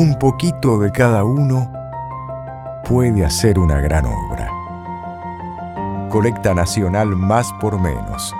un 0.00 0.14
poquito 0.14 0.78
de 0.78 0.90
cada 0.90 1.24
uno 1.24 1.70
puede 2.88 3.22
hacer 3.22 3.58
una 3.58 3.82
gran 3.82 4.06
obra. 4.06 4.48
Colecta 6.08 6.54
Nacional 6.54 7.08
Más 7.08 7.52
por 7.60 7.78
Menos. 7.78 8.34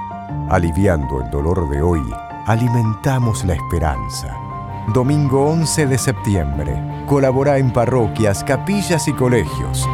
Aliviando 0.48 1.20
el 1.20 1.28
dolor 1.28 1.68
de 1.68 1.82
hoy, 1.82 2.00
alimentamos 2.46 3.44
la 3.44 3.52
esperanza. 3.52 4.34
Domingo 4.94 5.50
11 5.50 5.86
de 5.86 5.98
septiembre. 5.98 7.04
Colabora 7.06 7.58
en 7.58 7.70
parroquias, 7.70 8.42
capillas 8.42 9.06
y 9.06 9.12
colegios. 9.12 9.86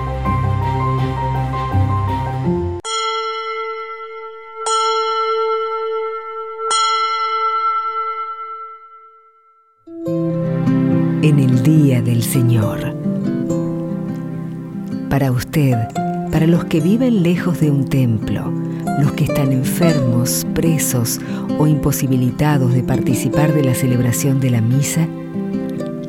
Que 16.76 16.82
viven 16.82 17.22
lejos 17.22 17.58
de 17.58 17.70
un 17.70 17.88
templo, 17.88 18.52
los 19.00 19.12
que 19.12 19.24
están 19.24 19.50
enfermos, 19.50 20.46
presos 20.52 21.18
o 21.58 21.66
imposibilitados 21.66 22.74
de 22.74 22.82
participar 22.82 23.54
de 23.54 23.64
la 23.64 23.74
celebración 23.74 24.40
de 24.40 24.50
la 24.50 24.60
misa, 24.60 25.08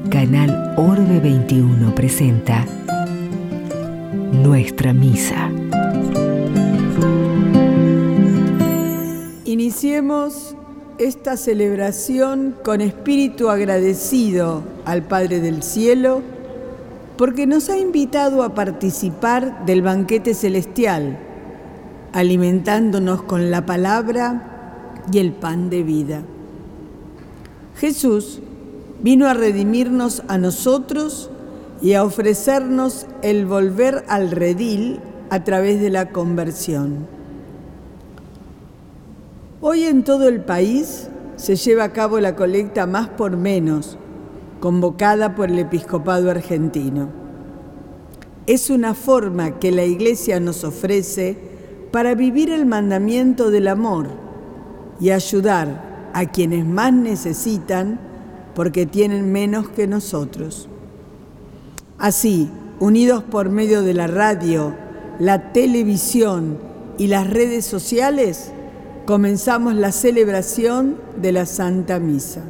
Canal 0.09 0.73
Orbe 0.75 1.21
21 1.21 1.95
presenta 1.95 2.65
Nuestra 4.33 4.91
Misa. 4.91 5.49
Iniciemos 9.45 10.53
esta 10.97 11.37
celebración 11.37 12.55
con 12.61 12.81
espíritu 12.81 13.49
agradecido 13.49 14.63
al 14.83 15.03
Padre 15.03 15.39
del 15.39 15.63
Cielo 15.63 16.23
porque 17.17 17.47
nos 17.47 17.69
ha 17.69 17.77
invitado 17.77 18.43
a 18.43 18.53
participar 18.53 19.65
del 19.65 19.81
banquete 19.81 20.33
celestial, 20.33 21.17
alimentándonos 22.13 23.23
con 23.23 23.49
la 23.51 23.65
palabra 23.65 24.93
y 25.11 25.17
el 25.17 25.33
pan 25.33 25.69
de 25.69 25.83
vida. 25.83 26.21
Jesús 27.75 28.39
vino 29.01 29.27
a 29.27 29.33
redimirnos 29.33 30.23
a 30.27 30.37
nosotros 30.37 31.29
y 31.81 31.93
a 31.93 32.03
ofrecernos 32.03 33.05
el 33.21 33.45
volver 33.45 34.03
al 34.07 34.31
redil 34.31 34.99
a 35.29 35.43
través 35.43 35.81
de 35.81 35.89
la 35.89 36.09
conversión. 36.09 37.07
Hoy 39.61 39.83
en 39.83 40.03
todo 40.03 40.27
el 40.27 40.41
país 40.41 41.09
se 41.35 41.55
lleva 41.55 41.85
a 41.85 41.93
cabo 41.93 42.19
la 42.19 42.35
colecta 42.35 42.85
más 42.87 43.09
por 43.09 43.37
menos, 43.37 43.97
convocada 44.59 45.35
por 45.35 45.49
el 45.49 45.59
episcopado 45.59 46.31
argentino. 46.31 47.09
Es 48.45 48.69
una 48.69 48.93
forma 48.93 49.59
que 49.59 49.71
la 49.71 49.83
Iglesia 49.83 50.39
nos 50.39 50.63
ofrece 50.63 51.37
para 51.91 52.15
vivir 52.15 52.49
el 52.49 52.65
mandamiento 52.65 53.51
del 53.51 53.67
amor 53.67 54.07
y 54.99 55.11
ayudar 55.11 56.09
a 56.13 56.25
quienes 56.25 56.65
más 56.65 56.93
necesitan 56.93 57.99
porque 58.55 58.85
tienen 58.85 59.31
menos 59.31 59.69
que 59.69 59.85
nosotros. 59.85 60.67
Así, 61.97 62.49
unidos 62.79 63.23
por 63.23 63.49
medio 63.49 63.81
de 63.83 63.93
la 63.93 64.07
radio, 64.07 64.73
la 65.19 65.51
televisión 65.51 66.57
y 66.97 67.07
las 67.07 67.29
redes 67.29 67.65
sociales, 67.65 68.51
comenzamos 69.05 69.75
la 69.75 69.91
celebración 69.91 70.97
de 71.21 71.31
la 71.31 71.45
Santa 71.45 71.99
Misa. 71.99 72.43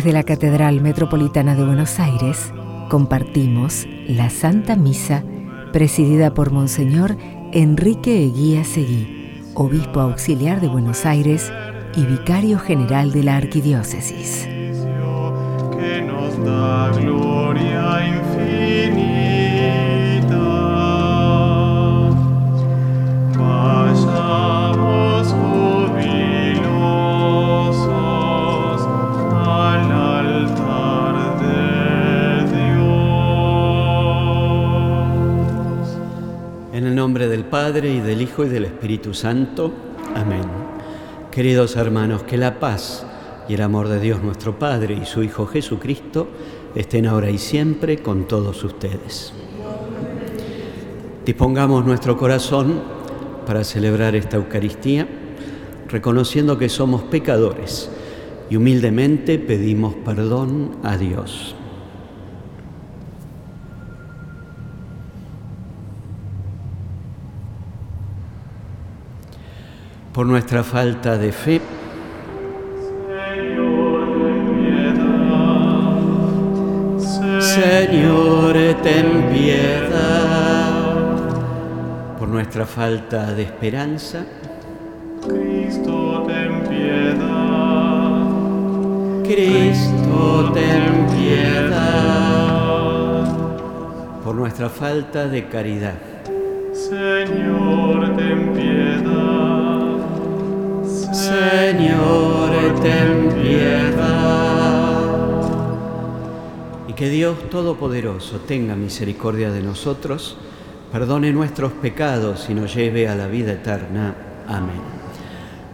Desde 0.00 0.14
la 0.14 0.22
Catedral 0.22 0.80
Metropolitana 0.80 1.54
de 1.54 1.62
Buenos 1.62 2.00
Aires 2.00 2.54
compartimos 2.88 3.86
la 4.08 4.30
Santa 4.30 4.74
Misa 4.74 5.24
presidida 5.74 6.32
por 6.32 6.52
Monseñor 6.52 7.18
Enrique 7.52 8.24
Eguía 8.24 8.64
Seguí, 8.64 9.42
obispo 9.54 10.00
auxiliar 10.00 10.62
de 10.62 10.68
Buenos 10.68 11.04
Aires 11.04 11.52
y 11.94 12.06
vicario 12.06 12.58
general 12.58 13.12
de 13.12 13.24
la 13.24 13.36
Arquidiócesis. 13.36 14.48
Padre 37.70 37.94
y 37.94 38.00
del 38.00 38.20
Hijo 38.20 38.44
y 38.44 38.48
del 38.48 38.64
Espíritu 38.64 39.14
Santo. 39.14 39.72
Amén. 40.16 40.42
Queridos 41.30 41.76
hermanos, 41.76 42.24
que 42.24 42.36
la 42.36 42.58
paz 42.58 43.06
y 43.48 43.54
el 43.54 43.62
amor 43.62 43.86
de 43.86 44.00
Dios 44.00 44.20
nuestro 44.24 44.58
Padre 44.58 44.98
y 45.00 45.06
su 45.06 45.22
Hijo 45.22 45.46
Jesucristo 45.46 46.26
estén 46.74 47.06
ahora 47.06 47.30
y 47.30 47.38
siempre 47.38 47.98
con 47.98 48.26
todos 48.26 48.64
ustedes. 48.64 49.32
Dispongamos 51.24 51.86
nuestro 51.86 52.16
corazón 52.16 52.82
para 53.46 53.62
celebrar 53.62 54.16
esta 54.16 54.36
Eucaristía, 54.36 55.06
reconociendo 55.88 56.58
que 56.58 56.68
somos 56.68 57.04
pecadores 57.04 57.88
y 58.50 58.56
humildemente 58.56 59.38
pedimos 59.38 59.94
perdón 60.04 60.72
a 60.82 60.96
Dios. 60.96 61.54
Por 70.20 70.26
nuestra 70.26 70.62
falta 70.62 71.16
de 71.16 71.32
fe, 71.32 71.62
Señor, 77.38 78.54
ten 78.82 79.30
piedad. 79.32 80.74
Por 82.18 82.28
nuestra 82.28 82.66
falta 82.66 83.32
de 83.32 83.44
esperanza, 83.44 84.26
Cristo, 85.26 86.26
ten 86.26 86.64
piedad. 86.68 88.28
Cristo, 89.24 90.52
ten 90.52 91.06
piedad. 91.16 92.44
Por 94.22 94.34
nuestra 94.34 94.68
falta 94.68 95.26
de 95.28 95.48
caridad, 95.48 95.94
Señor, 96.74 98.14
ten 98.16 98.52
piedad. 98.52 98.69
Señor, 101.30 102.50
ten 102.82 103.28
piedad. 103.40 104.98
Y 106.88 106.92
que 106.94 107.08
Dios 107.08 107.48
Todopoderoso 107.50 108.40
tenga 108.40 108.74
misericordia 108.74 109.52
de 109.52 109.62
nosotros, 109.62 110.36
perdone 110.90 111.32
nuestros 111.32 111.70
pecados 111.70 112.50
y 112.50 112.54
nos 112.54 112.74
lleve 112.74 113.08
a 113.08 113.14
la 113.14 113.28
vida 113.28 113.52
eterna. 113.52 114.16
Amén. 114.48 114.82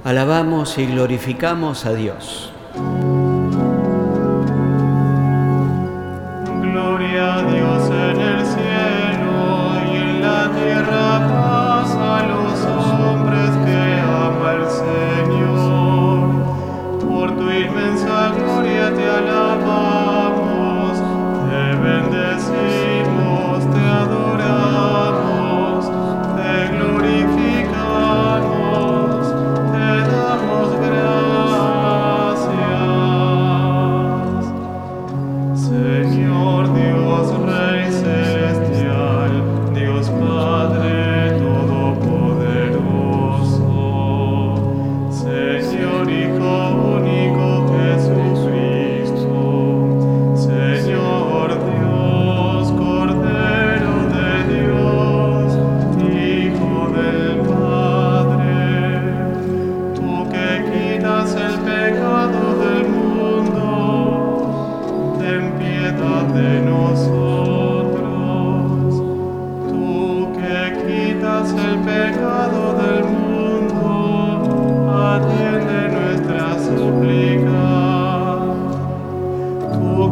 Alabamos 0.04 0.76
y 0.76 0.84
glorificamos 0.84 1.86
a 1.86 1.94
Dios. 1.94 2.52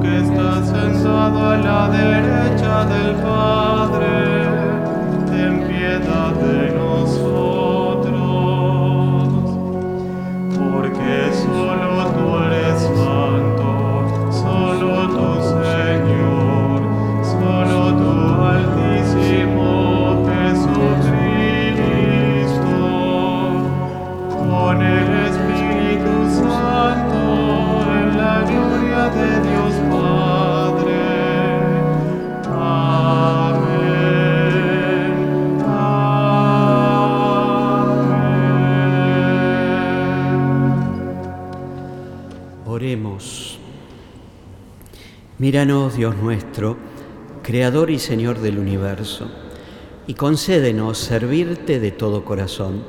que 0.00 0.16
estás 0.18 0.68
sentado 0.68 1.50
a 1.50 1.56
la 1.56 1.88
derecha 1.88 2.84
del 2.86 3.14
Padre. 3.16 4.33
Míranos, 45.44 45.94
Dios 45.94 46.16
nuestro, 46.16 46.78
Creador 47.42 47.90
y 47.90 47.98
Señor 47.98 48.38
del 48.38 48.58
universo, 48.58 49.26
y 50.06 50.14
concédenos 50.14 50.96
servirte 50.96 51.80
de 51.80 51.90
todo 51.90 52.24
corazón 52.24 52.82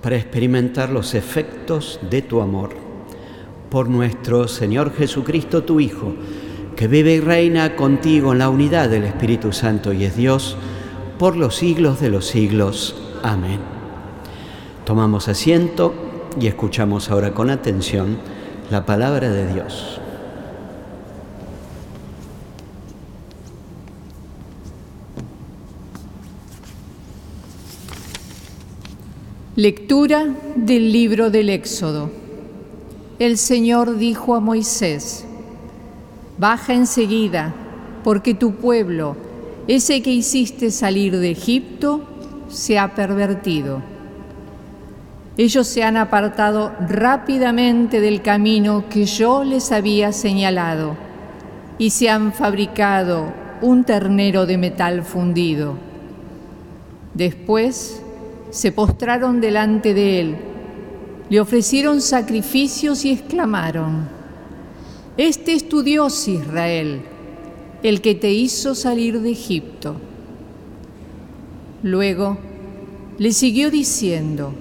para 0.00 0.16
experimentar 0.16 0.88
los 0.88 1.12
efectos 1.12 2.00
de 2.08 2.22
tu 2.22 2.40
amor. 2.40 2.70
Por 3.68 3.90
nuestro 3.90 4.48
Señor 4.48 4.94
Jesucristo, 4.96 5.64
tu 5.64 5.78
Hijo, 5.78 6.14
que 6.76 6.88
vive 6.88 7.16
y 7.16 7.20
reina 7.20 7.76
contigo 7.76 8.32
en 8.32 8.38
la 8.38 8.48
unidad 8.48 8.88
del 8.88 9.04
Espíritu 9.04 9.52
Santo 9.52 9.92
y 9.92 10.04
es 10.04 10.16
Dios, 10.16 10.56
por 11.18 11.36
los 11.36 11.56
siglos 11.56 12.00
de 12.00 12.08
los 12.08 12.24
siglos. 12.24 12.96
Amén. 13.22 13.60
Tomamos 14.86 15.28
asiento 15.28 15.92
y 16.40 16.46
escuchamos 16.46 17.10
ahora 17.10 17.34
con 17.34 17.50
atención 17.50 18.16
la 18.70 18.86
palabra 18.86 19.28
de 19.28 19.52
Dios. 19.52 20.00
Lectura 29.56 30.26
del 30.54 30.92
libro 30.92 31.30
del 31.30 31.48
Éxodo. 31.48 32.10
El 33.18 33.38
Señor 33.38 33.96
dijo 33.96 34.34
a 34.34 34.40
Moisés, 34.40 35.24
Baja 36.36 36.74
enseguida, 36.74 37.54
porque 38.04 38.34
tu 38.34 38.56
pueblo, 38.56 39.16
ese 39.66 40.02
que 40.02 40.10
hiciste 40.10 40.70
salir 40.70 41.16
de 41.16 41.30
Egipto, 41.30 42.02
se 42.48 42.78
ha 42.78 42.94
pervertido. 42.94 43.80
Ellos 45.38 45.66
se 45.66 45.84
han 45.84 45.96
apartado 45.96 46.72
rápidamente 46.86 48.02
del 48.02 48.20
camino 48.20 48.84
que 48.90 49.06
yo 49.06 49.42
les 49.42 49.72
había 49.72 50.12
señalado 50.12 50.98
y 51.78 51.88
se 51.88 52.10
han 52.10 52.34
fabricado 52.34 53.32
un 53.62 53.84
ternero 53.84 54.44
de 54.44 54.58
metal 54.58 55.02
fundido. 55.02 55.78
Después 57.14 58.02
se 58.50 58.72
postraron 58.72 59.40
delante 59.40 59.94
de 59.94 60.20
él, 60.20 60.36
le 61.28 61.40
ofrecieron 61.40 62.00
sacrificios 62.00 63.04
y 63.04 63.12
exclamaron, 63.12 64.08
Este 65.16 65.54
es 65.54 65.68
tu 65.68 65.82
Dios 65.82 66.28
Israel, 66.28 67.02
el 67.82 68.00
que 68.00 68.14
te 68.14 68.32
hizo 68.32 68.74
salir 68.74 69.20
de 69.20 69.30
Egipto. 69.30 69.96
Luego 71.82 72.38
le 73.18 73.32
siguió 73.32 73.70
diciendo, 73.70 74.52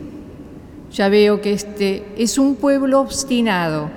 ya 0.92 1.10
veo 1.10 1.42
que 1.42 1.52
este 1.54 2.06
es 2.18 2.38
un 2.38 2.56
pueblo 2.56 3.02
obstinado. 3.02 3.90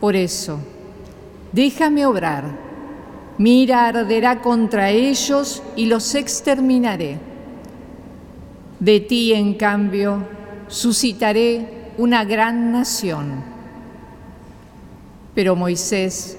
Por 0.00 0.16
eso, 0.16 0.58
déjame 1.52 2.06
obrar. 2.06 2.68
Mira 3.36 3.86
arderá 3.86 4.40
contra 4.40 4.90
ellos 4.90 5.62
y 5.76 5.86
los 5.86 6.14
exterminaré. 6.14 7.27
De 8.80 9.00
ti, 9.00 9.32
en 9.32 9.54
cambio, 9.54 10.22
suscitaré 10.68 11.92
una 11.98 12.24
gran 12.24 12.70
nación. 12.70 13.42
Pero 15.34 15.56
Moisés 15.56 16.38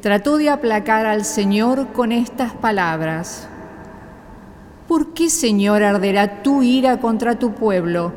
trató 0.00 0.38
de 0.38 0.48
aplacar 0.48 1.04
al 1.04 1.24
Señor 1.24 1.92
con 1.92 2.12
estas 2.12 2.52
palabras. 2.52 3.48
¿Por 4.88 5.14
qué, 5.14 5.28
Señor, 5.28 5.82
arderá 5.82 6.42
tu 6.42 6.62
ira 6.62 6.98
contra 6.98 7.38
tu 7.38 7.52
pueblo, 7.52 8.12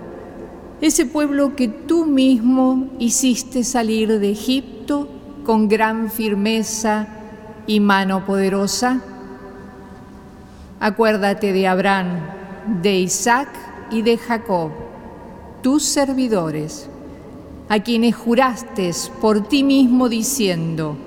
ese 0.82 1.06
pueblo 1.06 1.56
que 1.56 1.68
tú 1.68 2.06
mismo 2.06 2.88
hiciste 3.00 3.64
salir 3.64 4.20
de 4.20 4.32
Egipto 4.32 5.10
con 5.44 5.68
gran 5.68 6.10
firmeza 6.10 7.08
y 7.68 7.80
mano 7.80 8.26
poderosa? 8.26 9.02
Acuérdate 10.80 11.52
de 11.52 11.68
Abraham, 11.68 12.39
de 12.66 13.00
Isaac 13.00 13.50
y 13.92 14.02
de 14.02 14.18
Jacob, 14.18 14.72
tus 15.62 15.84
servidores, 15.84 16.90
a 17.68 17.80
quienes 17.80 18.16
juraste 18.16 18.92
por 19.22 19.48
ti 19.48 19.64
mismo 19.64 20.10
diciendo, 20.10 20.98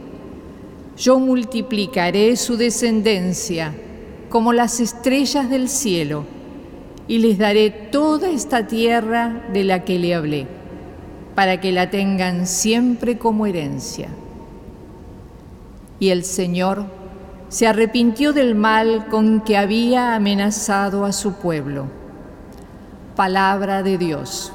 yo 0.97 1.19
multiplicaré 1.19 2.37
su 2.37 2.57
descendencia 2.57 3.75
como 4.29 4.53
las 4.53 4.81
estrellas 4.81 5.51
del 5.51 5.69
cielo, 5.69 6.25
y 7.09 7.19
les 7.19 7.37
daré 7.37 7.71
toda 7.71 8.31
esta 8.31 8.67
tierra 8.67 9.45
de 9.53 9.65
la 9.65 9.85
que 9.85 9.99
le 9.99 10.15
hablé, 10.15 10.47
para 11.35 11.61
que 11.61 11.73
la 11.73 11.91
tengan 11.91 12.47
siempre 12.47 13.19
como 13.19 13.47
herencia. 13.47 14.09
Y 15.99 16.11
el 16.11 16.25
Señor 16.25 16.87
se 17.53 17.67
arrepintió 17.67 18.33
del 18.33 18.55
mal 18.55 19.09
con 19.09 19.43
que 19.43 19.59
había 19.59 20.15
amenazado 20.15 21.05
a 21.05 21.13
su 21.13 21.35
pueblo. 21.35 21.85
Palabra 23.15 23.83
de 23.83 23.99
Dios. 23.99 24.55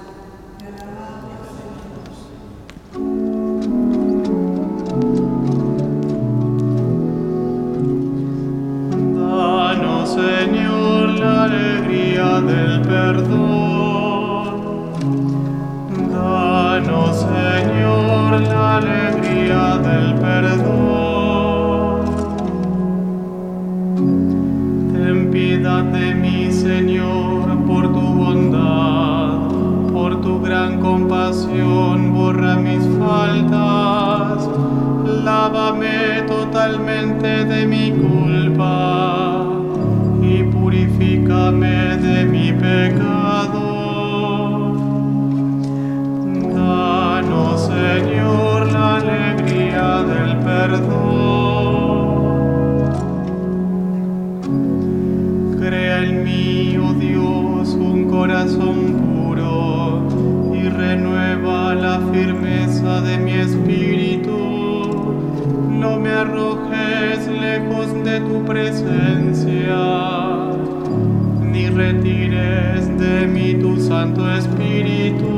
Ni 71.42 71.70
retires 71.70 72.88
de 72.98 73.28
mí 73.28 73.56
tu 73.62 73.80
Santo 73.80 74.30
Espíritu. 74.32 75.37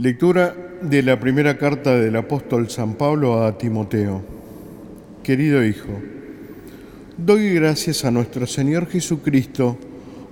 Lectura 0.00 0.56
de 0.80 1.02
la 1.02 1.20
primera 1.20 1.58
carta 1.58 1.94
del 1.94 2.16
apóstol 2.16 2.70
San 2.70 2.94
Pablo 2.94 3.44
a 3.44 3.58
Timoteo. 3.58 4.22
Querido 5.22 5.62
hijo, 5.62 5.90
doy 7.18 7.52
gracias 7.52 8.06
a 8.06 8.10
nuestro 8.10 8.46
Señor 8.46 8.86
Jesucristo 8.86 9.76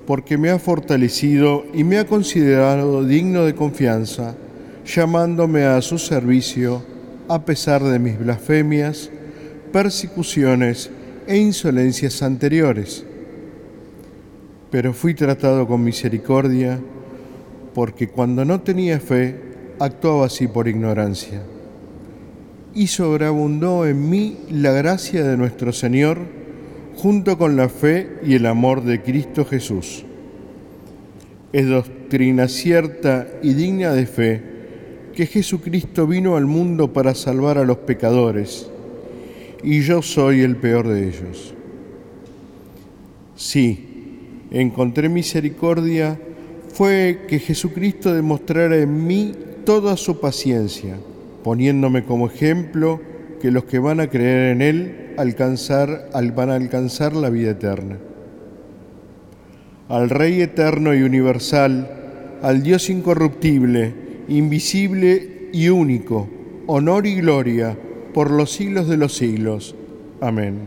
porque 0.07 0.39
me 0.39 0.49
ha 0.49 0.59
fortalecido 0.59 1.67
y 1.75 1.85
me 1.85 1.99
ha 1.99 2.07
considerado 2.07 3.05
digno 3.05 3.45
de 3.45 3.55
confianza, 3.55 4.37
llamándome 4.87 5.65
a 5.65 5.83
su 5.83 5.99
servicio 5.99 6.83
a 7.29 7.45
pesar 7.45 7.85
de 7.85 7.99
mis 7.99 8.19
blasfemias, 8.19 9.11
persecuciones 9.71 10.91
e 11.27 11.37
insolencias 11.37 12.23
anteriores. 12.23 13.05
Pero 14.71 14.95
fui 14.95 15.13
tratado 15.13 15.67
con 15.67 15.85
misericordia 15.85 16.81
porque 17.75 18.09
cuando 18.09 18.47
no 18.47 18.63
tenía 18.63 18.99
fe, 18.99 19.48
actuaba 19.79 20.27
así 20.27 20.47
por 20.47 20.69
ignorancia. 20.69 21.43
Y 22.75 22.89
sobreabundó 22.89 23.87
en 23.87 24.09
mí 24.09 24.37
la 24.51 24.73
gracia 24.73 25.25
de 25.25 25.37
nuestro 25.37 25.73
Señor, 25.73 26.19
junto 26.97 27.39
con 27.39 27.57
la 27.57 27.69
fe 27.69 28.19
y 28.25 28.35
el 28.35 28.47
amor 28.47 28.83
de 28.83 29.03
Cristo 29.03 29.45
Jesús. 29.45 30.05
Es 31.53 31.69
doctrina 31.69 32.49
cierta 32.49 33.27
y 33.43 33.55
digna 33.55 33.93
de 33.93 34.07
fe 34.07 34.43
que 35.15 35.27
Jesucristo 35.27 36.07
vino 36.07 36.37
al 36.37 36.47
mundo 36.47 36.93
para 36.93 37.15
salvar 37.15 37.59
a 37.59 37.65
los 37.65 37.79
pecadores, 37.79 38.71
y 39.65 39.81
yo 39.81 40.03
soy 40.03 40.43
el 40.43 40.57
peor 40.57 40.87
de 40.87 41.09
ellos. 41.09 41.55
Sí, 43.35 44.47
encontré 44.51 45.09
misericordia 45.09 46.19
fue 46.73 47.23
que 47.27 47.41
Jesucristo 47.41 48.15
demostrara 48.15 48.77
en 48.77 49.07
mí 49.07 49.33
toda 49.69 49.99
su 49.99 50.19
paciencia, 50.19 50.97
poniéndome 51.45 52.03
como 52.03 52.29
ejemplo 52.29 53.03
que 53.39 53.51
los 53.51 53.65
que 53.65 53.79
van 53.79 54.01
a 54.01 54.07
creer 54.07 54.53
en 54.53 54.63
Él 54.63 55.15
alcanzar, 55.19 56.09
van 56.35 56.49
a 56.49 56.55
alcanzar 56.55 57.15
la 57.15 57.29
vida 57.29 57.51
eterna. 57.51 57.99
Al 59.91 60.09
Rey 60.09 60.41
eterno 60.41 60.95
y 60.95 61.03
universal, 61.03 62.39
al 62.41 62.63
Dios 62.63 62.89
incorruptible, 62.89 63.93
invisible 64.29 65.51
y 65.53 65.69
único, 65.69 66.31
honor 66.67 67.07
y 67.07 67.17
gloria 67.17 67.77
por 68.15 68.31
los 68.31 68.51
siglos 68.51 68.89
de 68.89 68.97
los 68.97 69.15
siglos. 69.17 69.75
Amén. 70.23 70.61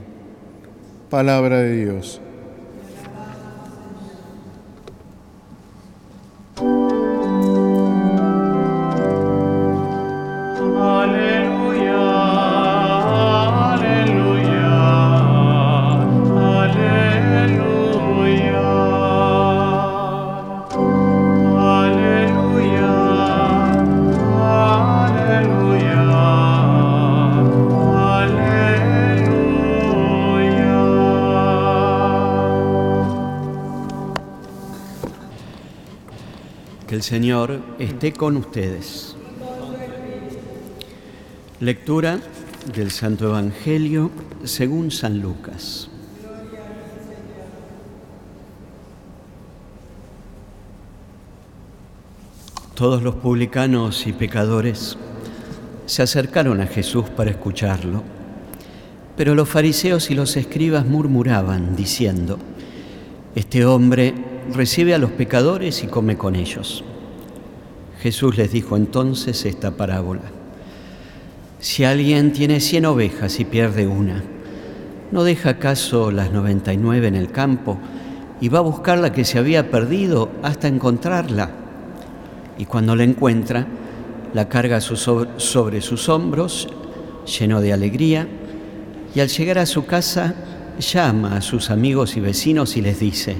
Palabra 1.09 1.57
de 1.57 1.85
Dios. 1.85 2.21
El 37.01 37.05
Señor 37.05 37.59
esté 37.79 38.13
con 38.13 38.37
ustedes. 38.37 39.15
Lectura 41.59 42.19
del 42.75 42.91
Santo 42.91 43.25
Evangelio 43.25 44.11
según 44.43 44.91
San 44.91 45.19
Lucas. 45.19 45.89
Todos 52.75 53.01
los 53.01 53.15
publicanos 53.15 54.05
y 54.05 54.13
pecadores 54.13 54.95
se 55.87 56.03
acercaron 56.03 56.61
a 56.61 56.67
Jesús 56.67 57.09
para 57.09 57.31
escucharlo, 57.31 58.03
pero 59.17 59.33
los 59.33 59.49
fariseos 59.49 60.11
y 60.11 60.13
los 60.13 60.37
escribas 60.37 60.85
murmuraban, 60.85 61.75
diciendo, 61.75 62.37
Este 63.33 63.65
hombre 63.65 64.13
recibe 64.53 64.93
a 64.93 64.99
los 64.99 65.09
pecadores 65.09 65.83
y 65.83 65.87
come 65.87 66.15
con 66.15 66.35
ellos. 66.35 66.83
Jesús 68.01 68.35
les 68.35 68.51
dijo 68.51 68.77
entonces 68.77 69.45
esta 69.45 69.71
parábola. 69.71 70.23
Si 71.59 71.83
alguien 71.83 72.33
tiene 72.33 72.59
cien 72.59 72.87
ovejas 72.87 73.39
y 73.39 73.45
pierde 73.45 73.85
una, 73.85 74.23
¿no 75.11 75.23
deja 75.23 75.51
acaso 75.51 76.09
las 76.09 76.31
noventa 76.31 76.73
y 76.73 76.77
nueve 76.77 77.07
en 77.07 77.15
el 77.15 77.31
campo 77.31 77.77
y 78.39 78.49
va 78.49 78.57
a 78.57 78.63
buscar 78.63 78.97
la 78.97 79.11
que 79.11 79.23
se 79.23 79.37
había 79.37 79.69
perdido 79.69 80.31
hasta 80.41 80.67
encontrarla? 80.67 81.51
Y 82.57 82.65
cuando 82.65 82.95
la 82.95 83.03
encuentra, 83.03 83.67
la 84.33 84.49
carga 84.49 84.81
sobre 84.81 85.81
sus 85.81 86.09
hombros, 86.09 86.69
lleno 87.39 87.61
de 87.61 87.71
alegría, 87.71 88.27
y 89.13 89.19
al 89.19 89.27
llegar 89.27 89.59
a 89.59 89.67
su 89.67 89.85
casa 89.85 90.33
llama 90.79 91.35
a 91.35 91.41
sus 91.41 91.69
amigos 91.69 92.17
y 92.17 92.19
vecinos 92.19 92.77
y 92.77 92.81
les 92.81 92.99
dice, 92.99 93.35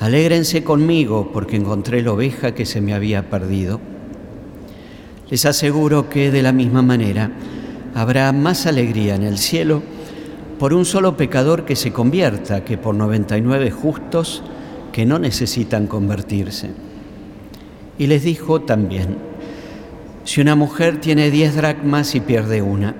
Alégrense 0.00 0.64
conmigo 0.64 1.30
porque 1.30 1.56
encontré 1.56 2.00
la 2.00 2.12
oveja 2.12 2.54
que 2.54 2.64
se 2.64 2.80
me 2.80 2.94
había 2.94 3.28
perdido. 3.28 3.80
Les 5.28 5.44
aseguro 5.44 6.08
que 6.08 6.30
de 6.30 6.42
la 6.42 6.52
misma 6.52 6.80
manera 6.80 7.30
habrá 7.94 8.32
más 8.32 8.64
alegría 8.64 9.14
en 9.14 9.24
el 9.24 9.36
cielo 9.36 9.82
por 10.58 10.72
un 10.72 10.86
solo 10.86 11.18
pecador 11.18 11.66
que 11.66 11.76
se 11.76 11.92
convierta 11.92 12.64
que 12.64 12.78
por 12.78 12.94
99 12.94 13.70
justos 13.70 14.42
que 14.90 15.04
no 15.04 15.18
necesitan 15.18 15.86
convertirse. 15.86 16.70
Y 17.98 18.06
les 18.06 18.24
dijo 18.24 18.62
también, 18.62 19.18
si 20.24 20.40
una 20.40 20.54
mujer 20.54 20.98
tiene 20.98 21.30
diez 21.30 21.54
dracmas 21.54 22.14
y 22.14 22.20
pierde 22.20 22.62
una, 22.62 22.94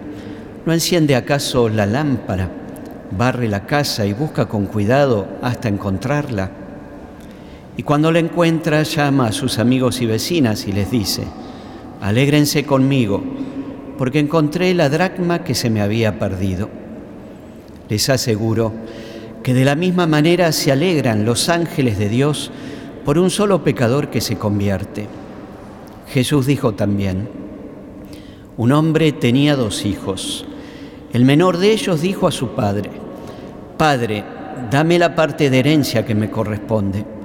¿no 0.66 0.72
enciende 0.74 1.16
acaso 1.16 1.70
la 1.70 1.86
lámpara, 1.86 2.50
barre 3.16 3.48
la 3.48 3.64
casa 3.64 4.04
y 4.04 4.12
busca 4.12 4.48
con 4.48 4.66
cuidado 4.66 5.26
hasta 5.40 5.68
encontrarla? 5.68 6.59
Y 7.80 7.82
cuando 7.82 8.12
la 8.12 8.18
encuentra, 8.18 8.82
llama 8.82 9.28
a 9.28 9.32
sus 9.32 9.58
amigos 9.58 10.02
y 10.02 10.06
vecinas 10.06 10.66
y 10.66 10.72
les 10.72 10.90
dice, 10.90 11.22
alégrense 12.02 12.64
conmigo, 12.64 13.22
porque 13.96 14.18
encontré 14.18 14.74
la 14.74 14.90
dracma 14.90 15.44
que 15.44 15.54
se 15.54 15.70
me 15.70 15.80
había 15.80 16.18
perdido. 16.18 16.68
Les 17.88 18.10
aseguro 18.10 18.74
que 19.42 19.54
de 19.54 19.64
la 19.64 19.76
misma 19.76 20.06
manera 20.06 20.52
se 20.52 20.70
alegran 20.70 21.24
los 21.24 21.48
ángeles 21.48 21.96
de 21.96 22.10
Dios 22.10 22.50
por 23.06 23.16
un 23.16 23.30
solo 23.30 23.64
pecador 23.64 24.10
que 24.10 24.20
se 24.20 24.36
convierte. 24.36 25.06
Jesús 26.08 26.44
dijo 26.44 26.74
también, 26.74 27.30
un 28.58 28.72
hombre 28.72 29.10
tenía 29.12 29.56
dos 29.56 29.86
hijos. 29.86 30.44
El 31.14 31.24
menor 31.24 31.56
de 31.56 31.72
ellos 31.72 32.02
dijo 32.02 32.28
a 32.28 32.30
su 32.30 32.48
padre, 32.48 32.90
Padre, 33.78 34.22
dame 34.70 34.98
la 34.98 35.14
parte 35.14 35.48
de 35.48 35.60
herencia 35.60 36.04
que 36.04 36.14
me 36.14 36.30
corresponde 36.30 37.19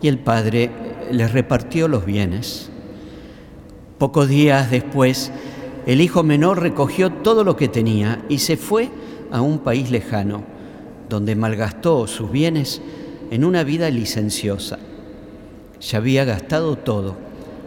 y 0.00 0.08
el 0.08 0.18
padre 0.18 0.70
les 1.10 1.32
repartió 1.32 1.88
los 1.88 2.04
bienes. 2.04 2.70
Pocos 3.98 4.28
días 4.28 4.70
después, 4.70 5.32
el 5.86 6.00
hijo 6.00 6.22
menor 6.22 6.60
recogió 6.60 7.10
todo 7.10 7.44
lo 7.44 7.56
que 7.56 7.68
tenía 7.68 8.24
y 8.28 8.38
se 8.38 8.56
fue 8.56 8.90
a 9.30 9.40
un 9.40 9.58
país 9.58 9.90
lejano, 9.90 10.44
donde 11.08 11.34
malgastó 11.34 12.06
sus 12.06 12.30
bienes 12.30 12.80
en 13.30 13.44
una 13.44 13.64
vida 13.64 13.90
licenciosa. 13.90 14.78
Ya 15.80 15.98
había 15.98 16.24
gastado 16.24 16.76
todo 16.76 17.16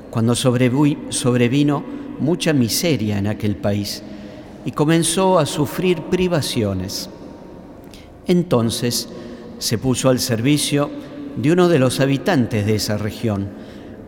cuando 0.09 0.35
sobrevino 0.35 1.83
mucha 2.19 2.53
miseria 2.53 3.17
en 3.17 3.27
aquel 3.27 3.55
país 3.55 4.03
y 4.65 4.71
comenzó 4.71 5.39
a 5.39 5.45
sufrir 5.45 6.03
privaciones. 6.03 7.09
Entonces 8.27 9.09
se 9.57 9.77
puso 9.77 10.09
al 10.09 10.19
servicio 10.19 10.89
de 11.35 11.51
uno 11.51 11.69
de 11.69 11.79
los 11.79 11.99
habitantes 11.99 12.65
de 12.65 12.75
esa 12.75 12.97
región, 12.97 13.47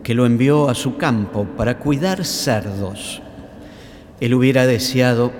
que 0.02 0.14
lo 0.14 0.26
envió 0.26 0.68
a 0.68 0.74
su 0.74 0.96
campo 0.96 1.46
para 1.56 1.78
cuidar 1.78 2.24
cerdos. 2.24 3.22
Él 4.20 4.34
hubiera 4.34 4.66
deseado 4.66 5.32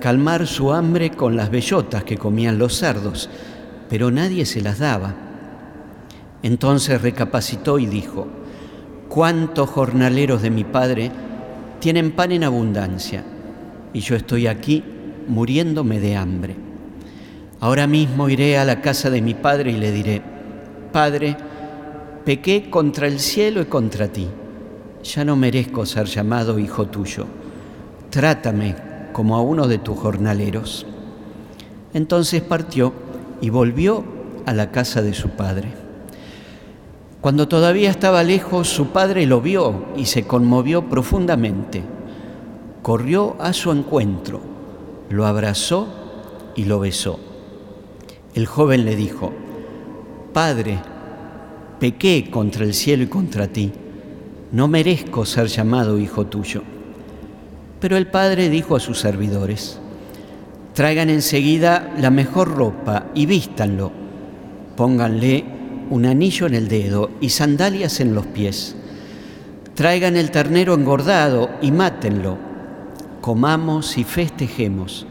calmar 0.00 0.46
su 0.46 0.72
hambre 0.72 1.10
con 1.10 1.36
las 1.36 1.50
bellotas 1.50 2.04
que 2.04 2.16
comían 2.16 2.58
los 2.58 2.76
cerdos, 2.76 3.28
pero 3.88 4.10
nadie 4.10 4.46
se 4.46 4.60
las 4.60 4.78
daba. 4.78 5.14
Entonces 6.42 7.02
recapacitó 7.02 7.78
y 7.78 7.86
dijo, 7.86 8.28
¿cuántos 9.08 9.68
jornaleros 9.70 10.42
de 10.42 10.50
mi 10.50 10.64
padre 10.64 11.10
tienen 11.80 12.12
pan 12.12 12.32
en 12.32 12.44
abundancia 12.44 13.24
y 13.92 14.00
yo 14.00 14.14
estoy 14.14 14.46
aquí 14.46 14.84
muriéndome 15.26 15.98
de 15.98 16.16
hambre? 16.16 16.56
Ahora 17.60 17.88
mismo 17.88 18.28
iré 18.28 18.56
a 18.56 18.64
la 18.64 18.80
casa 18.80 19.10
de 19.10 19.20
mi 19.20 19.34
padre 19.34 19.72
y 19.72 19.76
le 19.76 19.90
diré, 19.90 20.22
Padre, 20.92 21.36
pequé 22.24 22.70
contra 22.70 23.06
el 23.06 23.20
cielo 23.20 23.60
y 23.60 23.66
contra 23.66 24.08
ti. 24.08 24.28
Ya 25.02 25.24
no 25.24 25.36
merezco 25.36 25.86
ser 25.86 26.06
llamado 26.06 26.58
hijo 26.58 26.86
tuyo. 26.86 27.26
Trátame 28.10 28.76
como 29.12 29.36
a 29.36 29.42
uno 29.42 29.66
de 29.66 29.78
tus 29.78 29.98
jornaleros. 29.98 30.86
Entonces 31.94 32.42
partió 32.42 32.92
y 33.40 33.50
volvió 33.50 34.04
a 34.46 34.52
la 34.52 34.70
casa 34.70 35.02
de 35.02 35.14
su 35.14 35.30
padre. 35.30 35.72
Cuando 37.20 37.48
todavía 37.48 37.90
estaba 37.90 38.22
lejos, 38.22 38.68
su 38.68 38.88
padre 38.88 39.26
lo 39.26 39.40
vio 39.40 39.86
y 39.96 40.06
se 40.06 40.24
conmovió 40.24 40.88
profundamente. 40.88 41.82
Corrió 42.82 43.36
a 43.40 43.52
su 43.52 43.72
encuentro, 43.72 44.40
lo 45.10 45.26
abrazó 45.26 45.88
y 46.54 46.64
lo 46.64 46.78
besó. 46.78 47.18
El 48.34 48.46
joven 48.46 48.84
le 48.84 48.94
dijo, 48.94 49.32
Padre, 50.32 50.78
pequé 51.80 52.28
contra 52.30 52.64
el 52.64 52.74
cielo 52.74 53.02
y 53.02 53.06
contra 53.06 53.48
ti, 53.48 53.72
no 54.52 54.68
merezco 54.68 55.24
ser 55.24 55.46
llamado 55.46 55.98
hijo 55.98 56.26
tuyo. 56.26 56.62
Pero 57.80 57.96
el 57.96 58.06
Padre 58.06 58.48
dijo 58.48 58.76
a 58.76 58.80
sus 58.80 58.98
servidores, 58.98 59.78
traigan 60.74 61.10
enseguida 61.10 61.94
la 61.98 62.10
mejor 62.10 62.54
ropa 62.56 63.06
y 63.14 63.26
vístanlo, 63.26 63.92
pónganle 64.76 65.44
un 65.90 66.06
anillo 66.06 66.46
en 66.46 66.54
el 66.54 66.68
dedo 66.68 67.10
y 67.20 67.30
sandalias 67.30 68.00
en 68.00 68.14
los 68.14 68.26
pies, 68.26 68.76
traigan 69.74 70.16
el 70.16 70.30
ternero 70.30 70.74
engordado 70.74 71.50
y 71.62 71.72
mátenlo, 71.72 72.36
comamos 73.20 73.96
y 73.96 74.04
festejemos, 74.04 75.06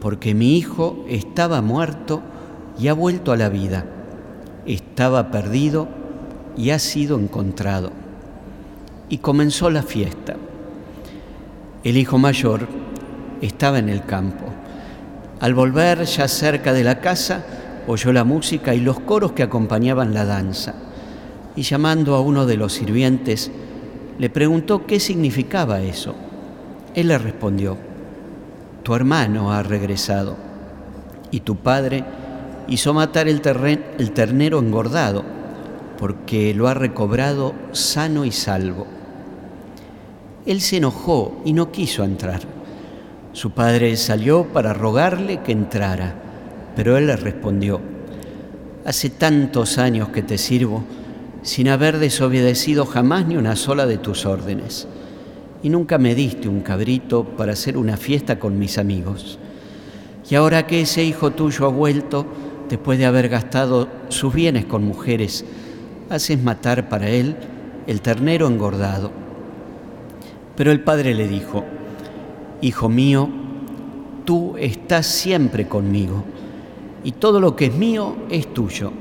porque 0.00 0.34
mi 0.34 0.56
hijo 0.56 1.04
estaba 1.08 1.62
muerto 1.62 2.22
y 2.78 2.88
ha 2.88 2.94
vuelto 2.94 3.32
a 3.32 3.36
la 3.36 3.48
vida, 3.48 3.84
estaba 4.98 5.30
perdido 5.30 5.86
y 6.56 6.70
ha 6.70 6.80
sido 6.80 7.20
encontrado. 7.20 7.92
Y 9.08 9.18
comenzó 9.18 9.70
la 9.70 9.84
fiesta. 9.84 10.34
El 11.84 11.96
hijo 11.96 12.18
mayor 12.18 12.66
estaba 13.40 13.78
en 13.78 13.90
el 13.90 14.04
campo. 14.04 14.46
Al 15.38 15.54
volver 15.54 16.02
ya 16.02 16.26
cerca 16.26 16.72
de 16.72 16.82
la 16.82 17.00
casa, 17.00 17.44
oyó 17.86 18.12
la 18.12 18.24
música 18.24 18.74
y 18.74 18.80
los 18.80 18.98
coros 18.98 19.30
que 19.30 19.44
acompañaban 19.44 20.14
la 20.14 20.24
danza. 20.24 20.74
Y 21.54 21.62
llamando 21.62 22.16
a 22.16 22.20
uno 22.20 22.44
de 22.44 22.56
los 22.56 22.72
sirvientes, 22.72 23.52
le 24.18 24.30
preguntó 24.30 24.84
qué 24.84 24.98
significaba 24.98 25.80
eso. 25.80 26.16
Él 26.96 27.06
le 27.06 27.18
respondió, 27.18 27.76
tu 28.82 28.96
hermano 28.96 29.52
ha 29.52 29.62
regresado 29.62 30.34
y 31.30 31.38
tu 31.38 31.54
padre 31.54 32.02
hizo 32.68 32.94
matar 32.94 33.28
el, 33.28 33.40
el 33.98 34.12
ternero 34.12 34.58
engordado 34.58 35.24
porque 35.98 36.54
lo 36.54 36.68
ha 36.68 36.74
recobrado 36.74 37.54
sano 37.72 38.24
y 38.24 38.30
salvo. 38.30 38.86
Él 40.46 40.60
se 40.60 40.76
enojó 40.76 41.42
y 41.44 41.52
no 41.52 41.72
quiso 41.72 42.04
entrar. 42.04 42.40
Su 43.32 43.50
padre 43.50 43.96
salió 43.96 44.44
para 44.44 44.72
rogarle 44.72 45.42
que 45.42 45.52
entrara, 45.52 46.14
pero 46.76 46.96
él 46.96 47.08
le 47.08 47.16
respondió, 47.16 47.80
hace 48.84 49.10
tantos 49.10 49.78
años 49.78 50.08
que 50.10 50.22
te 50.22 50.38
sirvo 50.38 50.84
sin 51.42 51.68
haber 51.68 51.98
desobedecido 51.98 52.86
jamás 52.86 53.26
ni 53.26 53.36
una 53.36 53.56
sola 53.56 53.86
de 53.86 53.98
tus 53.98 54.26
órdenes 54.26 54.88
y 55.62 55.70
nunca 55.70 55.98
me 55.98 56.14
diste 56.14 56.48
un 56.48 56.60
cabrito 56.60 57.24
para 57.24 57.52
hacer 57.52 57.76
una 57.76 57.96
fiesta 57.96 58.38
con 58.38 58.58
mis 58.58 58.78
amigos. 58.78 59.38
Y 60.30 60.34
ahora 60.34 60.66
que 60.66 60.82
ese 60.82 61.04
hijo 61.04 61.32
tuyo 61.32 61.66
ha 61.66 61.70
vuelto, 61.70 62.26
después 62.68 62.98
de 62.98 63.06
haber 63.06 63.28
gastado 63.28 63.88
sus 64.08 64.32
bienes 64.34 64.64
con 64.64 64.84
mujeres, 64.84 65.44
haces 66.10 66.42
matar 66.42 66.88
para 66.88 67.08
él 67.08 67.36
el 67.86 68.00
ternero 68.00 68.46
engordado. 68.46 69.10
Pero 70.56 70.72
el 70.72 70.80
padre 70.80 71.14
le 71.14 71.28
dijo, 71.28 71.64
Hijo 72.60 72.88
mío, 72.88 73.28
tú 74.24 74.56
estás 74.58 75.06
siempre 75.06 75.68
conmigo, 75.68 76.24
y 77.04 77.12
todo 77.12 77.40
lo 77.40 77.54
que 77.54 77.66
es 77.66 77.74
mío 77.74 78.16
es 78.30 78.52
tuyo. 78.52 78.92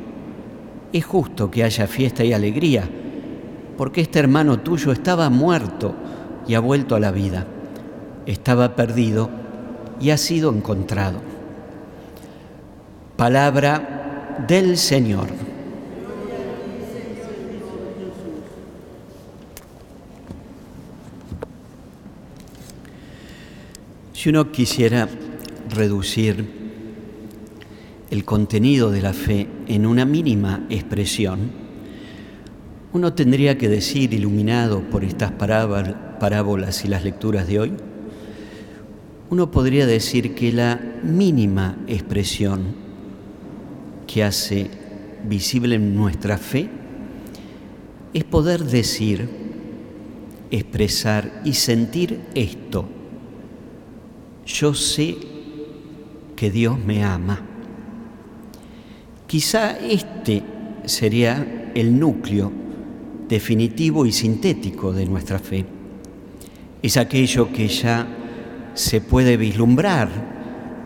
Es 0.93 1.06
justo 1.06 1.51
que 1.51 1.63
haya 1.63 1.88
fiesta 1.88 2.23
y 2.23 2.34
alegría, 2.34 2.88
porque 3.77 4.01
este 4.01 4.19
hermano 4.19 4.60
tuyo 4.60 4.91
estaba 4.91 5.30
muerto, 5.30 5.93
y 6.47 6.53
ha 6.53 6.60
vuelto 6.60 6.95
a 6.95 6.99
la 6.99 7.12
vida. 7.12 7.45
Estaba 8.25 8.75
perdido 8.75 9.30
y 9.99 10.12
ha 10.12 10.17
sido 10.17 10.51
encontrado. 10.51 11.19
Palabra 13.17 14.45
del 14.47 14.77
Señor. 14.77 15.27
Si 24.13 24.30
uno 24.30 24.51
quisiera 24.51 25.10
reducir 25.71 26.45
el 28.12 28.23
contenido 28.23 28.91
de 28.91 29.01
la 29.01 29.13
fe 29.13 29.47
en 29.67 29.88
una 29.88 30.06
mínima 30.06 30.67
expresión, 30.69 31.49
uno 32.93 33.13
tendría 33.13 33.58
que 33.58 33.67
decir, 33.67 34.13
iluminado 34.13 34.82
por 34.91 35.03
estas 35.03 35.32
parábolas 35.32 36.86
y 36.86 36.88
las 36.88 37.03
lecturas 37.03 37.47
de 37.47 37.60
hoy, 37.62 37.73
uno 39.32 39.49
podría 39.49 39.88
decir 39.88 40.36
que 40.36 40.51
la 40.51 40.80
mínima 41.01 41.77
expresión 41.88 42.87
que 44.07 44.23
hace 44.23 44.67
visible 45.27 45.77
nuestra 45.77 46.37
fe 46.37 46.69
es 48.13 48.23
poder 48.23 48.63
decir, 48.63 49.29
expresar 50.49 51.41
y 51.43 51.53
sentir 51.53 52.21
esto. 52.33 52.85
Yo 54.45 54.73
sé 54.73 55.17
que 56.35 56.49
Dios 56.49 56.79
me 56.79 57.03
ama. 57.03 57.39
Quizá 59.27 59.77
este 59.77 60.41
sería 60.85 61.71
el 61.75 61.99
núcleo 61.99 62.51
definitivo 63.27 64.05
y 64.05 64.11
sintético 64.11 64.93
de 64.93 65.05
nuestra 65.05 65.37
fe. 65.37 65.65
Es 66.81 66.95
aquello 66.95 67.51
que 67.51 67.67
ya 67.67 68.07
se 68.73 69.01
puede 69.01 69.35
vislumbrar 69.35 70.09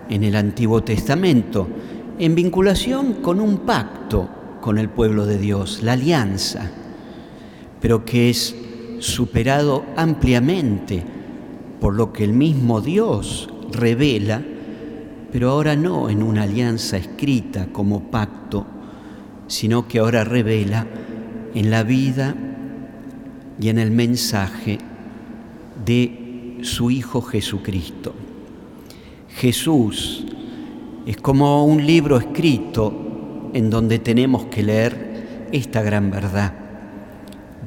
en 0.09 0.23
el 0.23 0.35
Antiguo 0.35 0.83
Testamento 0.83 1.67
en 2.19 2.35
vinculación 2.35 3.13
con 3.15 3.39
un 3.39 3.59
pacto 3.59 4.29
con 4.61 4.77
el 4.77 4.89
pueblo 4.89 5.25
de 5.25 5.37
Dios, 5.37 5.81
la 5.81 5.93
alianza, 5.93 6.71
pero 7.81 8.05
que 8.05 8.29
es 8.29 8.55
superado 8.99 9.83
ampliamente 9.97 11.03
por 11.79 11.95
lo 11.95 12.13
que 12.13 12.23
el 12.23 12.33
mismo 12.33 12.79
Dios 12.79 13.49
revela, 13.71 14.43
pero 15.31 15.49
ahora 15.49 15.75
no 15.75 16.09
en 16.09 16.21
una 16.21 16.43
alianza 16.43 16.97
escrita 16.97 17.67
como 17.71 18.11
pacto, 18.11 18.67
sino 19.47 19.87
que 19.87 19.99
ahora 19.99 20.23
revela 20.23 20.85
en 21.55 21.71
la 21.71 21.83
vida 21.83 22.35
y 23.59 23.69
en 23.69 23.79
el 23.79 23.91
mensaje 23.91 24.77
de 25.83 26.59
su 26.61 26.91
Hijo 26.91 27.21
Jesucristo. 27.21 28.13
Jesús 29.29 30.25
es 31.05 31.17
como 31.17 31.65
un 31.65 31.85
libro 31.85 32.17
escrito 32.17 32.93
en 33.53 33.69
donde 33.69 33.99
tenemos 33.99 34.45
que 34.45 34.63
leer 34.63 35.47
esta 35.51 35.81
gran 35.81 36.11
verdad. 36.11 36.53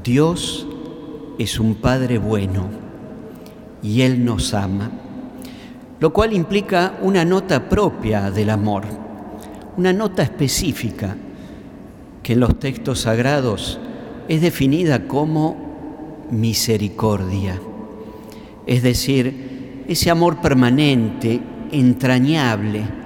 Dios 0.03 0.67
es 1.39 1.59
un 1.59 1.77
Padre 1.77 2.19
bueno 2.19 2.69
y 3.83 4.03
Él 4.03 4.25
nos 4.25 4.55
ama, 4.55 4.91
lo 6.01 6.13
cual 6.13 6.33
implica 6.33 6.99
una 7.03 7.25
nota 7.25 7.69
propia 7.69 8.31
del 8.31 8.51
amor, 8.51 8.85
una 9.77 9.93
nota 9.93 10.23
específica 10.23 11.17
que 12.23 12.35
en 12.35 12.41
los 12.41 12.59
textos 12.59 13.01
sagrados 13.01 13.79
es 14.29 14.41
definida 14.41 15.07
como 15.07 16.27
misericordia, 16.31 17.61
es 18.67 18.83
decir, 18.83 19.85
ese 19.87 20.11
amor 20.11 20.41
permanente, 20.41 21.41
entrañable, 21.71 23.04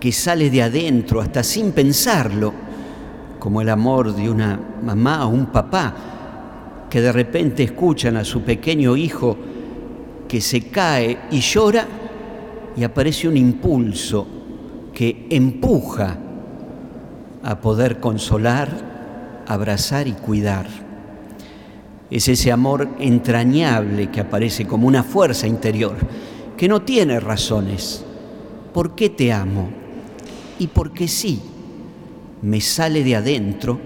que 0.00 0.10
sale 0.10 0.48
de 0.48 0.62
adentro 0.62 1.20
hasta 1.20 1.42
sin 1.42 1.72
pensarlo, 1.72 2.52
como 3.38 3.60
el 3.60 3.68
amor 3.68 4.14
de 4.14 4.30
una 4.30 4.58
mamá 4.82 5.26
o 5.26 5.28
un 5.28 5.46
papá 5.46 5.94
que 6.88 7.00
de 7.00 7.12
repente 7.12 7.62
escuchan 7.62 8.16
a 8.16 8.24
su 8.24 8.42
pequeño 8.42 8.96
hijo 8.96 9.36
que 10.26 10.40
se 10.40 10.62
cae 10.62 11.18
y 11.30 11.40
llora 11.40 11.86
y 12.76 12.82
aparece 12.82 13.28
un 13.28 13.36
impulso 13.36 14.26
que 14.92 15.26
empuja 15.30 16.16
a 17.42 17.60
poder 17.60 18.00
consolar, 18.00 19.44
abrazar 19.46 20.08
y 20.08 20.12
cuidar. 20.12 20.66
Es 22.10 22.28
ese 22.28 22.50
amor 22.50 22.88
entrañable 22.98 24.10
que 24.10 24.20
aparece 24.20 24.66
como 24.66 24.88
una 24.88 25.02
fuerza 25.02 25.46
interior, 25.46 25.96
que 26.56 26.68
no 26.68 26.82
tiene 26.82 27.20
razones. 27.20 28.04
¿Por 28.72 28.94
qué 28.94 29.10
te 29.10 29.32
amo? 29.32 29.68
Y 30.60 30.66
porque 30.66 31.08
sí, 31.08 31.40
me 32.42 32.60
sale 32.60 33.02
de 33.02 33.16
adentro 33.16 33.80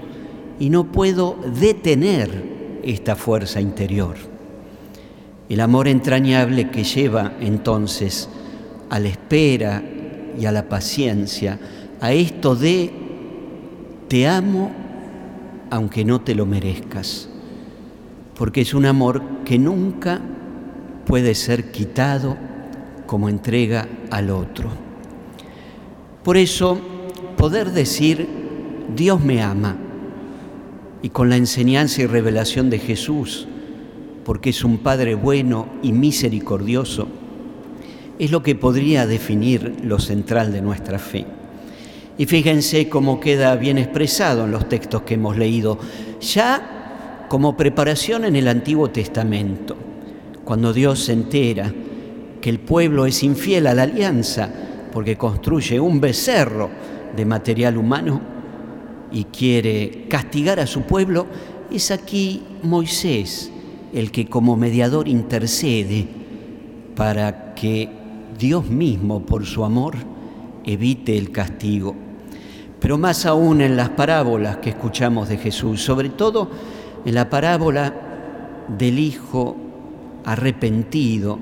y 0.59 0.71
no 0.71 0.91
puedo 0.91 1.37
detener 1.61 2.81
esta 2.83 3.15
fuerza 3.15 3.61
interior. 3.61 4.17
El 5.49 5.61
amor 5.61 5.87
entrañable 5.87 6.71
que 6.71 6.83
lleva 6.83 7.35
entonces 7.41 8.29
a 8.91 8.99
la 8.99 9.07
espera 9.07 9.83
y 10.37 10.47
a 10.47 10.53
la 10.53 10.69
paciencia, 10.69 11.61
a 12.01 12.13
esto 12.13 12.57
de 12.57 12.91
te 14.09 14.27
amo 14.27 14.73
aunque 15.71 16.05
no 16.05 16.23
te 16.23 16.35
lo 16.35 16.45
merezcas, 16.45 17.29
porque 18.37 18.63
es 18.63 18.75
un 18.75 18.87
amor 18.87 19.23
que 19.45 19.61
nunca 19.61 20.21
puede 21.07 21.37
ser 21.37 21.71
quitado 21.71 22.37
como 23.07 23.29
entrega 23.29 23.87
al 24.11 24.31
otro. 24.31 24.84
Por 26.25 26.39
eso, 26.39 26.81
poder 27.37 27.71
decir, 27.73 28.27
Dios 28.97 29.23
me 29.23 29.43
ama, 29.43 29.77
y 31.03 31.11
con 31.11 31.29
la 31.29 31.37
enseñanza 31.37 32.01
y 32.01 32.07
revelación 32.07 32.71
de 32.71 32.79
Jesús, 32.79 33.47
porque 34.25 34.49
es 34.49 34.65
un 34.65 34.79
Padre 34.79 35.17
bueno 35.17 35.69
y 35.83 35.93
misericordioso, 35.93 37.09
es 38.19 38.31
lo 38.31 38.43
que 38.43 38.55
podría 38.55 39.07
definir 39.07 39.77
lo 39.83 39.99
central 39.99 40.51
de 40.51 40.63
nuestra 40.63 40.99
fe. 40.99 41.27
Y 42.17 42.25
fíjense 42.25 42.89
cómo 42.89 43.21
queda 43.21 43.55
bien 43.57 43.77
expresado 43.77 44.47
en 44.47 44.53
los 44.53 44.67
textos 44.67 45.03
que 45.03 45.15
hemos 45.15 45.37
leído, 45.37 45.79
ya 46.23 47.27
como 47.29 47.55
preparación 47.55 48.25
en 48.25 48.37
el 48.37 48.49
Antiguo 48.49 48.89
Testamento, 48.89 49.77
cuando 50.43 50.73
Dios 50.73 51.05
se 51.05 51.13
entera 51.13 51.71
que 52.41 52.49
el 52.49 52.61
pueblo 52.61 53.05
es 53.05 53.23
infiel 53.23 53.67
a 53.67 53.75
la 53.75 53.83
alianza 53.83 54.63
porque 54.95 55.17
construye 55.17 55.81
un 55.81 56.01
becerro 56.01 56.71
de 57.15 57.27
material 57.27 57.77
humano 57.77 58.21
y 59.11 59.25
quiere 59.25 60.07
castigar 60.09 60.61
a 60.61 60.67
su 60.69 60.83
pueblo, 60.83 61.27
es 61.71 61.91
aquí 61.91 62.43
Moisés 62.63 63.51
el 63.93 64.13
que 64.13 64.27
como 64.27 64.57
mediador 64.57 65.09
intercede 65.09 66.07
para 66.95 67.55
que 67.55 67.89
Dios 68.39 68.69
mismo, 68.69 69.27
por 69.27 69.45
su 69.45 69.65
amor, 69.65 69.97
evite 70.65 71.19
el 71.19 71.33
castigo. 71.33 71.95
Pero 72.79 72.97
más 72.97 73.27
aún 73.27 73.61
en 73.61 73.77
las 73.77 73.91
parábolas 73.91 74.59
que 74.59 74.71
escuchamos 74.71 75.29
de 75.29 75.39
Jesús, 75.39 75.83
sobre 75.83 76.11
todo 76.11 76.51
en 77.05 77.15
la 77.15 77.29
parábola 77.29 77.95
del 78.69 78.99
Hijo 78.99 79.57
arrepentido 80.25 81.39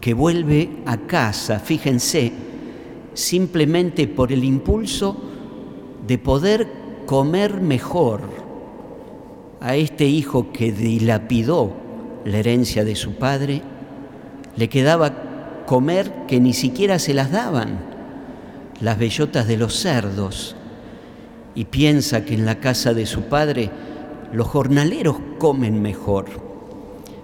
que 0.00 0.14
vuelve 0.14 0.70
a 0.86 0.96
casa, 0.98 1.58
fíjense, 1.58 2.49
simplemente 3.14 4.06
por 4.06 4.32
el 4.32 4.44
impulso 4.44 5.16
de 6.06 6.18
poder 6.18 6.68
comer 7.06 7.60
mejor 7.60 8.22
a 9.60 9.76
este 9.76 10.06
hijo 10.06 10.52
que 10.52 10.72
dilapidó 10.72 11.72
la 12.24 12.38
herencia 12.38 12.84
de 12.84 12.96
su 12.96 13.14
padre, 13.14 13.62
le 14.56 14.68
quedaba 14.68 15.64
comer 15.66 16.26
que 16.26 16.40
ni 16.40 16.52
siquiera 16.52 16.98
se 16.98 17.14
las 17.14 17.30
daban, 17.30 17.80
las 18.80 18.98
bellotas 18.98 19.46
de 19.46 19.56
los 19.56 19.76
cerdos, 19.76 20.56
y 21.54 21.66
piensa 21.66 22.24
que 22.24 22.34
en 22.34 22.46
la 22.46 22.60
casa 22.60 22.94
de 22.94 23.06
su 23.06 23.22
padre 23.22 23.70
los 24.32 24.46
jornaleros 24.46 25.16
comen 25.38 25.82
mejor. 25.82 26.26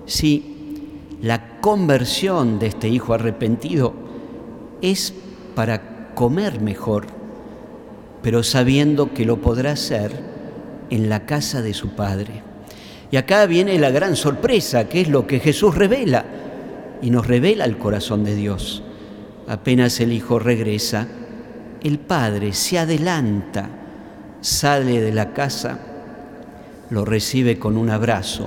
Sí, 0.05 0.81
la 1.23 1.61
conversión 1.61 2.59
de 2.59 2.67
este 2.67 2.89
hijo 2.89 3.15
arrepentido 3.15 3.95
es 4.83 5.15
para 5.57 6.15
comer 6.15 6.61
mejor, 6.61 7.07
pero 8.23 8.45
sabiendo 8.45 9.13
que 9.13 9.25
lo 9.25 9.41
podrá 9.41 9.73
hacer 9.73 10.13
en 10.91 11.09
la 11.09 11.27
casa 11.27 11.63
de 11.63 11.75
su 11.75 11.97
Padre. 11.97 12.43
Y 13.11 13.17
acá 13.17 13.47
viene 13.47 13.79
la 13.79 13.91
gran 13.91 14.17
sorpresa, 14.17 14.89
que 14.89 15.01
es 15.01 15.09
lo 15.09 15.27
que 15.27 15.41
Jesús 15.41 15.75
revela, 15.75 16.27
y 17.01 17.11
nos 17.11 17.27
revela 17.27 17.65
el 17.65 17.79
corazón 17.79 18.23
de 18.23 18.35
Dios. 18.35 18.83
Apenas 19.49 19.99
el 20.01 20.13
Hijo 20.13 20.39
regresa, 20.39 21.09
el 21.83 21.99
Padre 21.99 22.53
se 22.53 22.79
adelanta, 22.79 23.71
sale 24.43 25.01
de 25.01 25.13
la 25.15 25.33
casa, 25.33 25.79
lo 26.91 27.07
recibe 27.07 27.59
con 27.59 27.79
un 27.79 27.89
abrazo, 27.89 28.47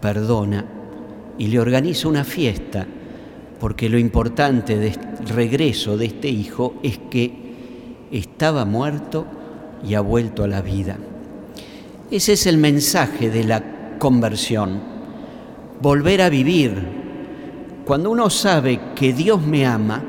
perdona 0.00 0.64
y 1.36 1.48
le 1.48 1.60
organiza 1.60 2.08
una 2.08 2.24
fiesta, 2.24 2.86
porque 3.64 3.88
lo 3.88 3.98
importante 3.98 4.76
del 4.76 4.92
regreso 5.34 5.96
de 5.96 6.04
este 6.04 6.28
hijo 6.28 6.74
es 6.82 6.98
que 7.10 7.32
estaba 8.12 8.66
muerto 8.66 9.24
y 9.82 9.94
ha 9.94 10.02
vuelto 10.02 10.44
a 10.44 10.48
la 10.48 10.60
vida. 10.60 10.98
Ese 12.10 12.34
es 12.34 12.46
el 12.46 12.58
mensaje 12.58 13.30
de 13.30 13.42
la 13.42 13.96
conversión, 13.98 14.82
volver 15.80 16.20
a 16.20 16.28
vivir. 16.28 16.74
Cuando 17.86 18.10
uno 18.10 18.28
sabe 18.28 18.80
que 18.94 19.14
Dios 19.14 19.40
me 19.40 19.64
ama, 19.64 20.04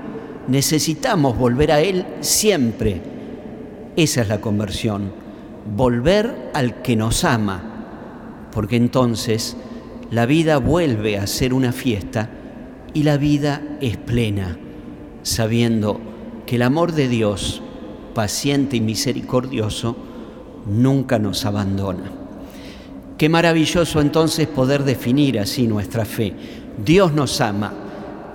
necesitamos 0.50 1.38
volver 1.38 1.72
a 1.72 1.80
Él 1.80 2.06
siempre. 2.20 3.02
Esa 3.96 4.24
es 4.24 4.28
la 4.28 4.42
conversión, 4.42 5.14
volver 5.78 6.52
al 6.54 6.82
que 6.82 6.98
nos 6.98 7.24
ama, 7.24 8.50
porque 8.52 8.76
entonces 8.76 9.56
la 10.12 10.26
vida 10.26 10.58
vuelve 10.58 11.18
a 11.18 11.26
ser 11.26 11.54
una 11.54 11.72
fiesta 11.72 12.30
y 12.96 13.04
la 13.04 13.18
vida 13.18 13.62
es 13.82 13.98
plena, 13.98 14.58
sabiendo 15.22 16.00
que 16.46 16.56
el 16.56 16.62
amor 16.62 16.94
de 16.94 17.10
Dios, 17.10 17.62
paciente 18.14 18.78
y 18.78 18.82
misericordioso, 18.82 19.98
nunca 20.66 21.20
nos 21.20 21.46
abandona. 21.46 22.10
Qué 23.18 23.28
maravilloso 23.28 24.00
entonces 24.00 24.48
poder 24.48 24.86
definir 24.86 25.40
así 25.40 25.68
nuestra 25.68 26.06
fe. 26.06 26.34
Dios 26.84 27.14
nos 27.14 27.42
ama, 27.42 27.74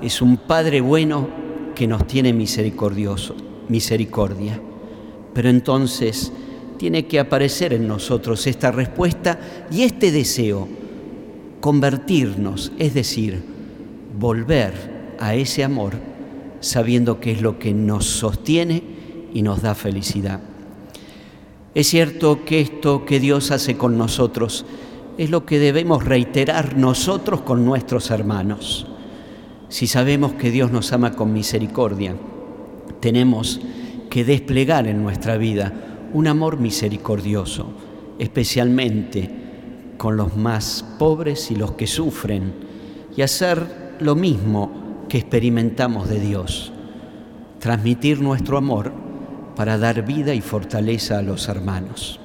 es 0.03 0.21
un 0.21 0.37
Padre 0.37 0.83
bueno 0.83 1.27
que 1.75 1.87
nos 1.87 2.07
tiene 2.07 2.35
misericordioso, 2.35 3.35
misericordia. 3.69 4.61
Pero 5.33 5.49
entonces 5.49 6.31
tiene 6.77 7.07
que 7.07 7.19
aparecer 7.19 7.73
en 7.73 7.89
nosotros 7.89 8.47
esta 8.47 8.71
respuesta 8.71 9.41
y 9.71 9.85
este 9.85 10.13
deseo 10.13 10.69
convertirnos, 11.61 12.73
es 12.79 12.93
decir, 12.93 13.50
volver 14.19 15.17
a 15.19 15.35
ese 15.35 15.65
amor 15.65 15.95
sabiendo 16.61 17.21
que 17.21 17.33
es 17.33 17.43
lo 17.43 17.59
que 17.59 17.73
nos 17.73 18.07
sostiene 18.07 18.83
y 19.33 19.43
nos 19.43 19.63
da 19.63 19.75
felicidad. 19.75 20.41
Es 21.75 21.89
cierto 21.89 22.45
que 22.45 22.61
esto 22.61 23.05
que 23.05 23.21
Dios 23.21 23.51
hace 23.51 23.77
con 23.77 23.97
nosotros 23.97 24.67
es 25.19 25.31
lo 25.31 25.47
que 25.47 25.59
debemos 25.59 26.05
reiterar 26.05 26.77
nosotros 26.77 27.43
con 27.43 27.65
nuestros 27.65 28.11
hermanos. 28.11 28.87
Si 29.69 29.87
sabemos 29.87 30.33
que 30.33 30.51
Dios 30.51 30.73
nos 30.73 30.93
ama 30.93 31.13
con 31.13 31.33
misericordia, 31.33 32.17
tenemos 33.01 33.61
que 34.09 34.25
desplegar 34.25 34.87
en 34.89 35.03
nuestra 35.03 35.37
vida 35.37 35.73
un 36.13 36.27
amor 36.27 36.59
misericordioso, 36.59 37.67
especialmente 38.19 39.31
con 39.97 40.17
los 40.17 40.37
más 40.37 40.85
pobres 40.99 41.51
y 41.51 41.57
los 41.57 41.73
que 41.73 41.87
sufren, 41.87 42.53
y 43.17 43.23
hacer 43.23 43.80
lo 44.01 44.15
mismo 44.15 45.07
que 45.09 45.19
experimentamos 45.19 46.09
de 46.09 46.21
Dios, 46.21 46.73
transmitir 47.59 48.21
nuestro 48.21 48.57
amor 48.57 48.93
para 49.57 49.79
dar 49.79 50.05
vida 50.05 50.35
y 50.35 50.41
fortaleza 50.41 51.19
a 51.19 51.23
los 51.23 51.49
hermanos. 51.49 52.21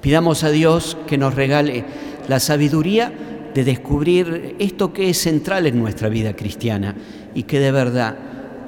Pidamos 0.00 0.44
a 0.44 0.50
Dios 0.50 0.96
que 1.06 1.18
nos 1.18 1.34
regale 1.34 1.84
la 2.28 2.40
sabiduría 2.40 3.12
de 3.54 3.64
descubrir 3.64 4.56
esto 4.58 4.92
que 4.92 5.10
es 5.10 5.18
central 5.18 5.66
en 5.66 5.78
nuestra 5.78 6.08
vida 6.08 6.34
cristiana 6.34 6.94
y 7.34 7.42
que 7.44 7.60
de 7.60 7.72
verdad 7.72 8.16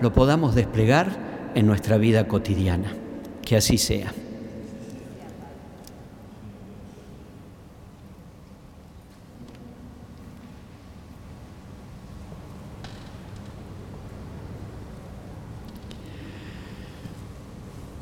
lo 0.01 0.13
podamos 0.13 0.55
desplegar 0.55 1.53
en 1.55 1.67
nuestra 1.67 1.97
vida 1.97 2.29
cotidiana. 2.29 2.93
Que 3.43 3.57
así 3.57 3.79
sea. 3.79 4.13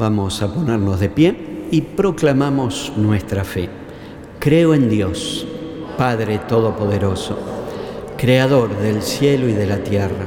Vamos 0.03 0.43
a 0.43 0.53
ponernos 0.53 0.99
de 0.99 1.09
pie 1.09 1.37
y 1.71 1.81
proclamamos 1.81 2.93
nuestra 2.97 3.45
fe. 3.45 3.69
Creo 4.41 4.75
en 4.75 4.89
Dios, 4.89 5.47
Padre 5.97 6.41
Todopoderoso, 6.41 7.39
Creador 8.17 8.77
del 8.79 9.01
cielo 9.01 9.49
y 9.49 9.53
de 9.53 9.65
la 9.65 9.77
tierra. 9.85 10.27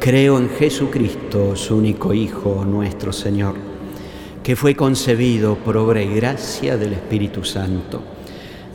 Creo 0.00 0.38
en 0.38 0.48
Jesucristo, 0.48 1.54
su 1.54 1.76
único 1.76 2.14
Hijo, 2.14 2.64
nuestro 2.64 3.12
Señor, 3.12 3.56
que 4.42 4.56
fue 4.56 4.74
concebido 4.74 5.56
por 5.56 5.76
obra 5.76 6.00
y 6.00 6.14
gracia 6.14 6.78
del 6.78 6.94
Espíritu 6.94 7.44
Santo. 7.44 8.00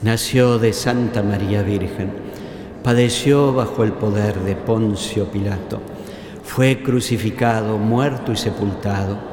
Nació 0.04 0.60
de 0.60 0.74
Santa 0.74 1.24
María 1.24 1.64
Virgen, 1.64 2.12
padeció 2.84 3.52
bajo 3.52 3.84
el 3.84 3.94
poder 3.94 4.36
de 4.42 4.56
Poncio 4.56 5.26
Pilato, 5.32 5.82
fue 6.44 6.84
crucificado, 6.84 7.80
muerto 7.80 8.32
y 8.32 8.38
sepultado 8.38 9.33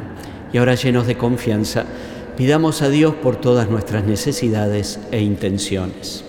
Y 0.53 0.57
ahora 0.57 0.75
llenos 0.75 1.07
de 1.07 1.17
confianza, 1.17 1.85
pidamos 2.35 2.81
a 2.81 2.89
Dios 2.89 3.15
por 3.15 3.35
todas 3.35 3.69
nuestras 3.69 4.03
necesidades 4.05 4.99
e 5.11 5.21
intenciones. 5.21 6.23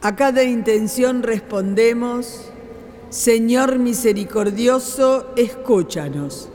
A 0.00 0.14
cada 0.16 0.44
intención 0.44 1.22
respondemos, 1.22 2.44
Señor 3.10 3.78
misericordioso, 3.78 5.32
escúchanos. 5.36 6.48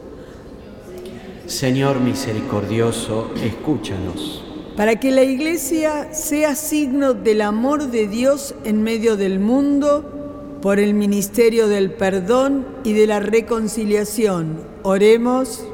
Señor 1.45 1.99
misericordioso, 1.99 3.31
escúchanos. 3.43 4.43
para 4.77 4.95
que 4.99 5.11
la 5.11 5.21
iglesia 5.23 6.13
sea 6.13 6.55
signo 6.55 7.13
del 7.13 7.41
amor 7.41 7.91
de 7.91 8.07
Dios 8.07 8.55
en 8.63 8.81
medio 8.81 9.17
del 9.17 9.39
mundo 9.39 10.22
por 10.63 10.79
el 10.79 10.93
ministerio 10.93 11.67
del 11.67 11.91
perdón 11.91 12.65
y 12.85 12.93
de 12.93 13.05
la 13.05 13.19
reconciliación. 13.19 14.61
Oremos. 14.83 15.65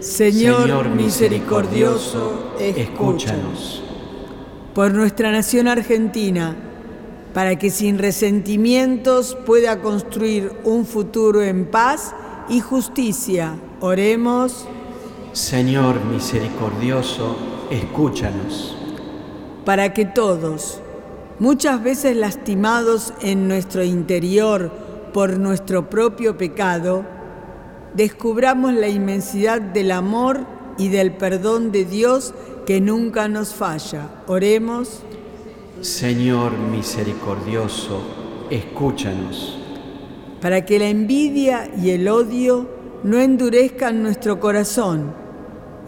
Señor, 0.00 0.90
misericordioso, 0.90 2.52
escúchanos. 2.60 3.82
Por 4.74 4.92
nuestra 4.92 5.32
nación 5.32 5.66
argentina, 5.66 6.56
para 7.32 7.56
que 7.58 7.70
sin 7.70 7.96
resentimientos 7.96 9.34
pueda 9.46 9.80
construir 9.80 10.52
un 10.64 10.84
futuro 10.84 11.42
en 11.42 11.64
paz 11.64 12.14
y 12.50 12.60
justicia. 12.60 13.58
Oremos. 13.80 14.66
Señor 15.32 16.04
misericordioso, 16.04 17.34
escúchanos. 17.70 18.76
Para 19.64 19.94
que 19.94 20.04
todos, 20.04 20.82
muchas 21.38 21.82
veces 21.82 22.16
lastimados 22.16 23.12
en 23.20 23.48
nuestro 23.48 23.82
interior 23.82 24.70
por 25.12 25.38
nuestro 25.38 25.88
propio 25.88 26.36
pecado, 26.36 27.04
descubramos 27.94 28.72
la 28.72 28.88
inmensidad 28.88 29.60
del 29.60 29.90
amor 29.90 30.40
y 30.78 30.88
del 30.88 31.12
perdón 31.12 31.72
de 31.72 31.84
Dios 31.84 32.34
que 32.66 32.80
nunca 32.80 33.28
nos 33.28 33.54
falla. 33.54 34.22
Oremos. 34.26 35.00
Señor 35.80 36.52
misericordioso, 36.58 38.02
escúchanos. 38.50 39.58
Para 40.40 40.64
que 40.64 40.78
la 40.78 40.88
envidia 40.88 41.70
y 41.76 41.90
el 41.90 42.08
odio 42.08 42.68
no 43.02 43.18
endurezcan 43.18 44.02
nuestro 44.02 44.38
corazón 44.40 45.14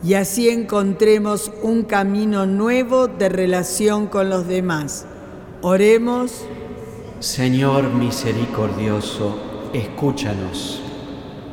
y 0.03 0.15
así 0.15 0.49
encontremos 0.49 1.53
un 1.63 1.83
camino 1.83 2.47
nuevo 2.47 3.07
de 3.07 3.29
relación 3.29 4.07
con 4.07 4.31
los 4.31 4.47
demás. 4.47 5.07
Oremos. 5.63 6.47
Señor 7.19 7.93
misericordioso, 7.93 9.39
escúchanos. 9.75 10.81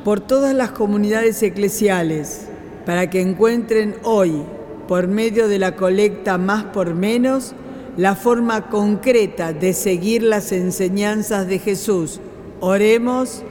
Por 0.05 0.21
todas 0.21 0.55
las 0.55 0.71
comunidades 0.71 1.43
eclesiales, 1.43 2.47
para 2.85 3.09
que 3.09 3.19
encuentren 3.19 3.97
hoy, 4.03 4.43
por 4.87 5.09
medio 5.09 5.49
de 5.49 5.59
la 5.59 5.75
colecta 5.75 6.37
más 6.37 6.63
por 6.63 6.93
menos, 6.93 7.53
la 7.97 8.15
forma 8.15 8.69
concreta 8.69 9.51
de 9.51 9.73
seguir 9.73 10.23
las 10.23 10.53
enseñanzas 10.53 11.45
de 11.45 11.59
Jesús. 11.59 12.21
Oremos. 12.61 13.43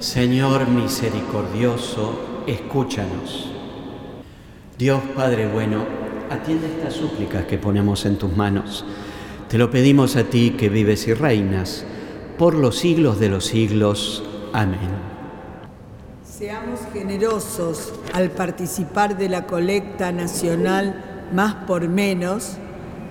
Señor 0.00 0.68
misericordioso, 0.68 2.18
escúchanos. 2.46 3.52
Dios 4.78 5.02
Padre 5.14 5.46
bueno, 5.48 5.84
atiende 6.30 6.66
estas 6.66 6.94
súplicas 6.94 7.44
que 7.44 7.58
ponemos 7.58 8.06
en 8.06 8.16
tus 8.16 8.34
manos. 8.34 8.86
Te 9.48 9.58
lo 9.58 9.70
pedimos 9.70 10.16
a 10.16 10.24
ti 10.24 10.56
que 10.58 10.68
vives 10.68 11.06
y 11.06 11.14
reinas 11.14 11.84
por 12.36 12.54
los 12.54 12.78
siglos 12.78 13.20
de 13.20 13.28
los 13.28 13.44
siglos. 13.44 14.24
Amén. 14.52 14.90
Seamos 16.24 16.80
generosos 16.92 17.92
al 18.12 18.30
participar 18.30 19.16
de 19.16 19.28
la 19.28 19.46
colecta 19.46 20.10
nacional 20.12 21.28
más 21.32 21.54
por 21.66 21.88
menos 21.88 22.58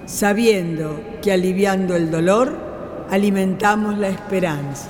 sabiendo 0.06 1.02
que 1.22 1.32
aliviando 1.32 1.96
el 1.96 2.12
dolor 2.12 2.56
alimentamos 3.10 3.98
la 3.98 4.10
esperanza. 4.10 4.90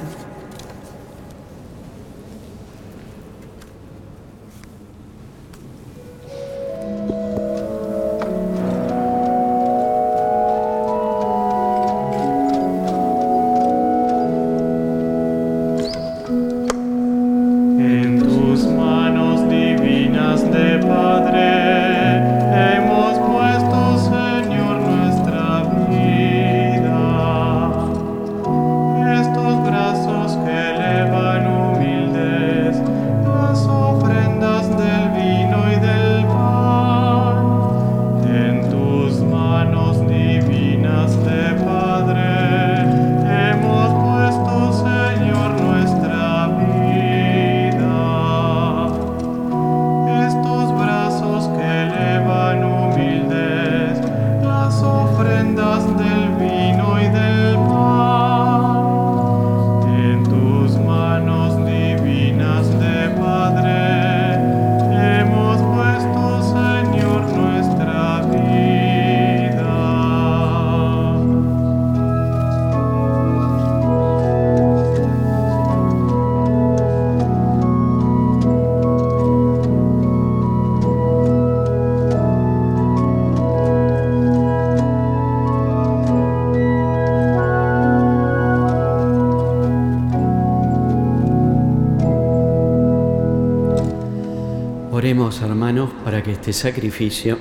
Este 96.46 96.70
sacrificio 96.70 97.40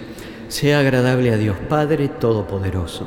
sea 0.48 0.78
agradable 0.78 1.30
a 1.30 1.36
Dios 1.36 1.58
Padre 1.68 2.08
Todopoderoso. 2.08 3.06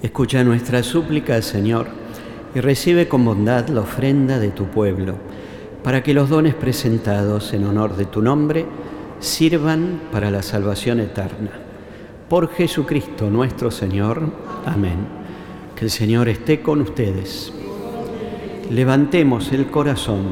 Escucha 0.00 0.42
nuestra 0.44 0.82
súplica, 0.82 1.42
Señor, 1.42 1.88
y 2.54 2.60
recibe 2.60 3.06
con 3.06 3.22
bondad 3.26 3.68
la 3.68 3.82
ofrenda 3.82 4.38
de 4.38 4.48
tu 4.48 4.64
pueblo, 4.68 5.16
para 5.84 6.02
que 6.02 6.14
los 6.14 6.30
dones 6.30 6.54
presentados 6.54 7.52
en 7.52 7.64
honor 7.64 7.96
de 7.96 8.06
tu 8.06 8.22
nombre 8.22 8.64
sirvan 9.18 10.00
para 10.10 10.30
la 10.30 10.42
salvación 10.42 11.00
eterna 11.00 11.50
por 12.30 12.48
Jesucristo 12.48 13.28
nuestro 13.28 13.72
Señor. 13.72 14.49
Amén. 14.66 14.98
Que 15.76 15.86
el 15.86 15.90
Señor 15.90 16.28
esté 16.28 16.60
con 16.60 16.80
ustedes. 16.80 17.52
Levantemos 18.70 19.52
el 19.52 19.66
corazón. 19.70 20.24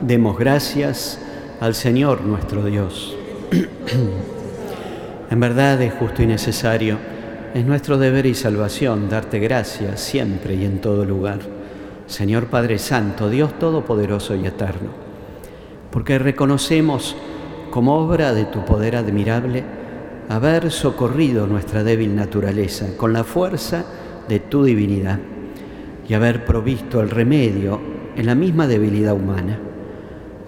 Demos 0.00 0.38
gracias 0.38 1.20
al 1.60 1.74
Señor 1.74 2.22
nuestro 2.22 2.64
Dios. 2.64 3.16
en 5.30 5.40
verdad 5.40 5.80
es 5.82 5.92
justo 5.94 6.22
y 6.22 6.26
necesario, 6.26 6.98
es 7.54 7.64
nuestro 7.64 7.98
deber 7.98 8.26
y 8.26 8.34
salvación 8.34 9.08
darte 9.08 9.38
gracias 9.38 10.00
siempre 10.00 10.54
y 10.54 10.64
en 10.64 10.80
todo 10.80 11.04
lugar. 11.04 11.40
Señor 12.06 12.46
Padre 12.46 12.78
Santo, 12.78 13.28
Dios 13.28 13.58
Todopoderoso 13.58 14.36
y 14.36 14.46
Eterno, 14.46 14.90
porque 15.90 16.18
reconocemos 16.18 17.16
como 17.70 17.96
obra 17.96 18.32
de 18.32 18.44
tu 18.44 18.64
poder 18.64 18.96
admirable, 18.96 19.64
haber 20.28 20.70
socorrido 20.70 21.46
nuestra 21.46 21.84
débil 21.84 22.14
naturaleza 22.14 22.96
con 22.96 23.12
la 23.12 23.24
fuerza 23.24 23.84
de 24.28 24.40
tu 24.40 24.64
divinidad 24.64 25.18
y 26.08 26.14
haber 26.14 26.44
provisto 26.44 27.00
el 27.00 27.10
remedio 27.10 27.80
en 28.16 28.26
la 28.26 28.34
misma 28.34 28.66
debilidad 28.66 29.14
humana. 29.14 29.58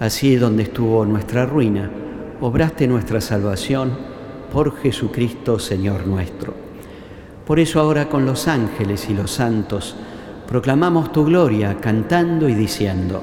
Así 0.01 0.37
donde 0.37 0.65
estuvo 0.65 1.05
nuestra 1.05 1.47
ruina, 1.47 1.91
obraste 2.41 2.87
nuestra 2.87 3.21
salvación 3.21 3.93
por 4.53 4.77
Jesucristo 4.79 5.59
Señor 5.59 6.07
nuestro. 6.07 6.55
Por 7.47 7.59
eso 7.59 7.81
ahora 7.81 8.09
con 8.09 8.25
los 8.25 8.47
ángeles 8.47 9.09
y 9.11 9.15
los 9.15 9.31
santos 9.31 9.97
proclamamos 10.47 11.13
tu 11.13 11.25
gloria 11.25 11.77
cantando 11.81 12.49
y 12.49 12.55
diciendo, 12.55 13.23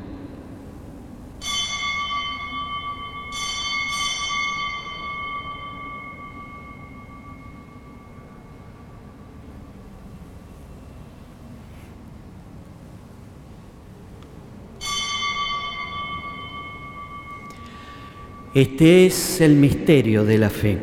Este 18.53 19.05
es 19.05 19.39
el 19.39 19.55
misterio 19.55 20.25
de 20.25 20.37
la 20.37 20.49
fe. 20.49 20.77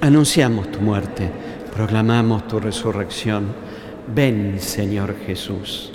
Anunciamos 0.00 0.72
tu 0.72 0.80
muerte, 0.80 1.30
proclamamos 1.74 2.48
tu 2.48 2.58
resurrección. 2.58 3.48
Ven, 4.14 4.54
Señor 4.60 5.14
Jesús. 5.26 5.92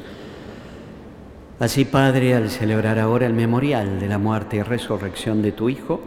Así, 1.58 1.86
Padre, 1.86 2.36
al 2.36 2.52
celebrar 2.52 3.00
ahora 3.00 3.26
el 3.26 3.34
memorial 3.34 4.00
de 4.00 4.08
la 4.08 4.20
muerte 4.20 4.58
y 4.58 4.62
resurrección 4.62 5.42
de 5.42 5.54
tu 5.54 5.70
Hijo, 5.70 6.00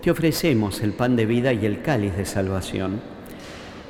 te 0.00 0.10
ofrecemos 0.10 0.80
el 0.80 0.94
pan 0.94 1.16
de 1.16 1.26
vida 1.26 1.52
y 1.52 1.66
el 1.66 1.82
cáliz 1.82 2.16
de 2.16 2.24
salvación. 2.24 3.02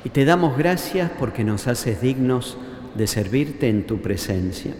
Y 0.03 0.09
te 0.09 0.25
damos 0.25 0.57
gracias 0.57 1.11
porque 1.17 1.45
nos 1.45 1.67
haces 1.67 2.01
dignos 2.01 2.57
de 2.95 3.07
servirte 3.07 3.69
en 3.69 3.87
tu 3.87 4.01
presencia. 4.01 4.73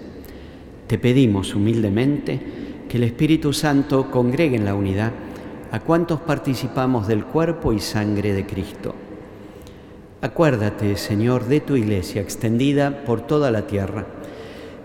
Te 0.88 0.98
pedimos 0.98 1.56
humildemente 1.56 2.42
que 2.90 2.98
el 2.98 3.04
Espíritu 3.04 3.54
Santo 3.54 4.12
congregue 4.12 4.58
en 4.58 4.66
la 4.66 4.76
unidad 4.76 5.14
a 5.72 5.80
cuantos 5.80 6.20
participamos 6.20 7.08
del 7.08 7.24
cuerpo 7.24 7.72
y 7.72 7.80
sangre 7.80 8.34
de 8.34 8.46
Cristo. 8.46 8.94
Acuérdate, 10.22 10.98
Señor, 10.98 11.46
de 11.46 11.62
tu 11.62 11.76
iglesia 11.76 12.22
extendida 12.22 13.04
por 13.06 13.22
toda 13.22 13.50
la 13.52 13.66
tierra 13.66 14.06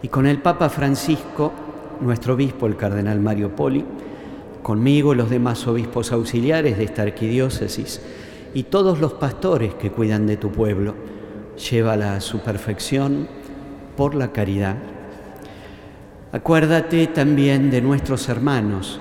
y 0.01 0.09
con 0.09 0.27
el 0.27 0.41
Papa 0.41 0.69
Francisco, 0.69 1.53
nuestro 2.01 2.35
obispo, 2.35 2.67
el 2.67 2.77
cardenal 2.77 3.21
Mario 3.21 3.55
Poli, 3.55 3.85
conmigo 4.63 5.15
los 5.15 5.29
demás 5.29 5.67
obispos 5.67 6.13
auxiliares 6.13 6.79
de 6.79 6.85
esta 6.85 7.03
arquidiócesis 7.03 8.01
y 8.55 8.65
todos 8.65 9.01
los 9.01 9.15
pastores 9.15 9.75
que 9.75 9.91
cuidan 9.91 10.27
de 10.27 10.37
tu 10.37 10.53
pueblo, 10.53 10.95
llévala 11.71 12.15
a 12.15 12.21
su 12.21 12.41
perfección 12.41 13.29
por 13.97 14.15
la 14.15 14.33
caridad. 14.33 14.77
Acuérdate 16.33 17.07
también 17.09 17.71
de 17.71 17.83
nuestros 17.83 18.29
hermanos, 18.29 19.01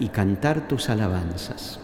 y 0.00 0.08
cantar 0.08 0.68
tus 0.68 0.88
alabanzas. 0.88 1.80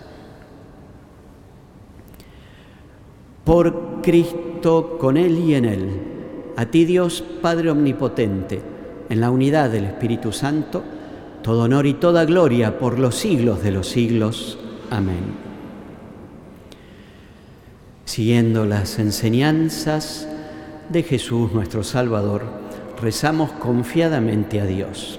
Por 3.44 4.00
Cristo, 4.02 4.98
con 4.98 5.16
Él 5.16 5.38
y 5.38 5.54
en 5.54 5.64
Él, 5.64 5.90
a 6.56 6.66
ti 6.66 6.84
Dios 6.84 7.24
Padre 7.40 7.70
Omnipotente, 7.70 8.62
en 9.08 9.20
la 9.20 9.30
unidad 9.30 9.70
del 9.70 9.84
Espíritu 9.84 10.32
Santo, 10.32 10.82
todo 11.42 11.62
honor 11.62 11.86
y 11.86 11.94
toda 11.94 12.24
gloria 12.24 12.78
por 12.78 12.98
los 12.98 13.16
siglos 13.16 13.62
de 13.62 13.72
los 13.72 13.88
siglos. 13.88 14.58
Amén. 14.90 15.52
Siguiendo 18.04 18.64
las 18.64 18.98
enseñanzas 18.98 20.28
de 20.88 21.02
Jesús 21.02 21.52
nuestro 21.52 21.82
Salvador, 21.82 22.42
rezamos 23.00 23.52
confiadamente 23.52 24.60
a 24.60 24.66
Dios. 24.66 25.18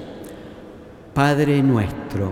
Padre 1.14 1.62
nuestro, 1.62 2.32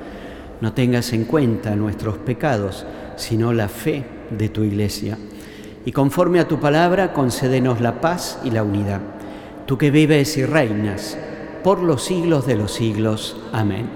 no 0.61 0.73
tengas 0.73 1.11
en 1.13 1.25
cuenta 1.25 1.75
nuestros 1.75 2.17
pecados, 2.17 2.85
sino 3.17 3.51
la 3.51 3.67
fe 3.67 4.05
de 4.29 4.49
tu 4.49 4.63
iglesia. 4.63 5.17
Y 5.85 5.91
conforme 5.91 6.39
a 6.39 6.47
tu 6.47 6.59
palabra, 6.59 7.13
concédenos 7.13 7.81
la 7.81 7.99
paz 7.99 8.39
y 8.43 8.51
la 8.51 8.63
unidad. 8.63 9.01
Tú 9.65 9.77
que 9.77 9.91
vives 9.91 10.37
y 10.37 10.45
reinas 10.45 11.17
por 11.63 11.81
los 11.81 12.03
siglos 12.03 12.45
de 12.45 12.55
los 12.55 12.71
siglos. 12.71 13.37
Amén. 13.51 13.89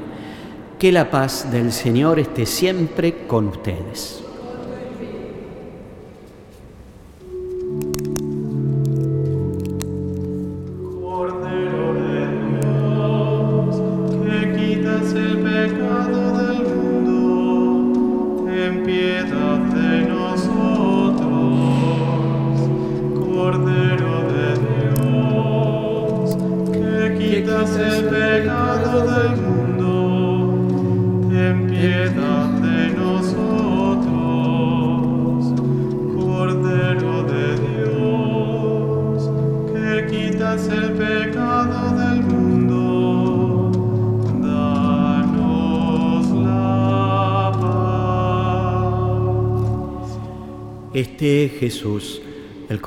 Que 0.80 0.92
la 0.92 1.12
paz 1.12 1.52
del 1.52 1.72
Señor 1.72 2.20
esté 2.20 2.46
siempre 2.46 3.28
con 3.28 3.48
ustedes. 3.48 4.25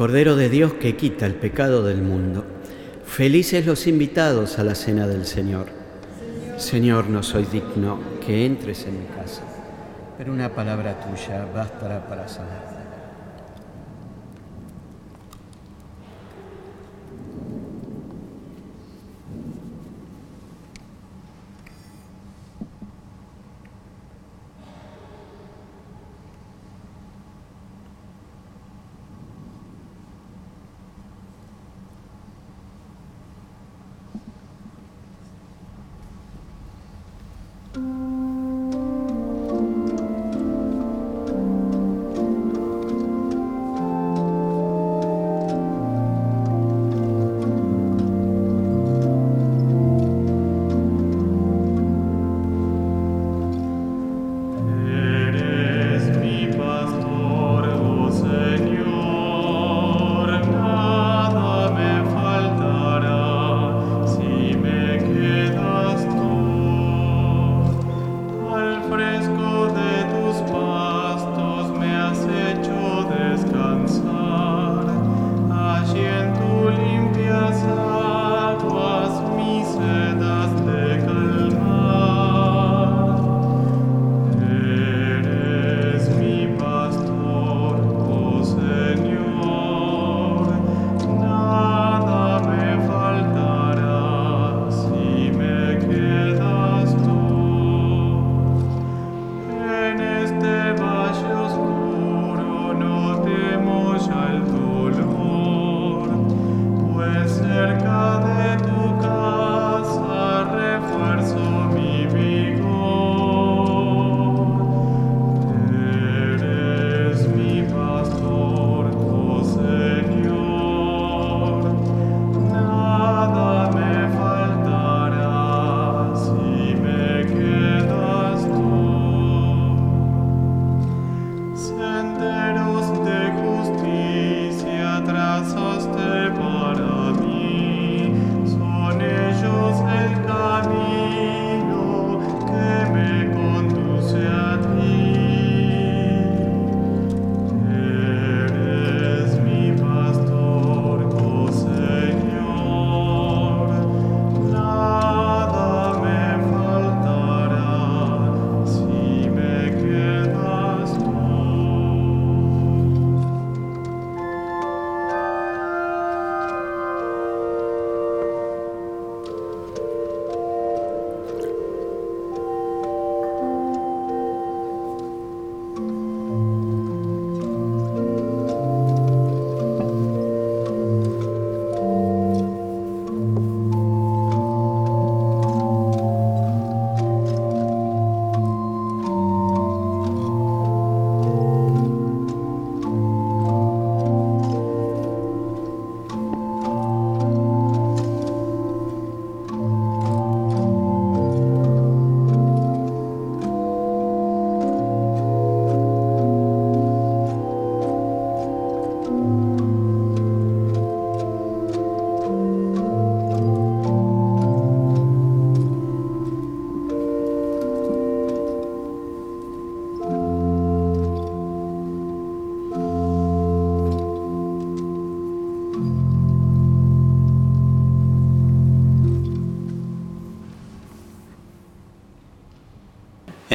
Cordero 0.09 0.37
de 0.37 0.49
Dios 0.49 0.73
que 0.73 0.97
quita 0.97 1.27
el 1.27 1.35
pecado 1.35 1.85
del 1.85 2.01
mundo. 2.01 2.43
Felices 3.05 3.67
los 3.67 3.87
invitados 3.87 4.59
a 4.59 4.65
la 4.65 4.75
cena 4.75 5.07
del 5.07 5.27
Señor. 5.27 5.67
Señor, 6.57 7.11
no 7.11 7.23
soy 7.23 7.45
digno 7.45 7.99
que 8.25 8.47
entres 8.47 8.87
en 8.87 9.01
mi 9.01 9.05
casa, 9.05 9.43
pero 10.17 10.33
una 10.33 10.49
palabra 10.49 10.99
tuya 10.99 11.45
bastará 11.55 12.09
para 12.09 12.27
sanar. 12.27 12.78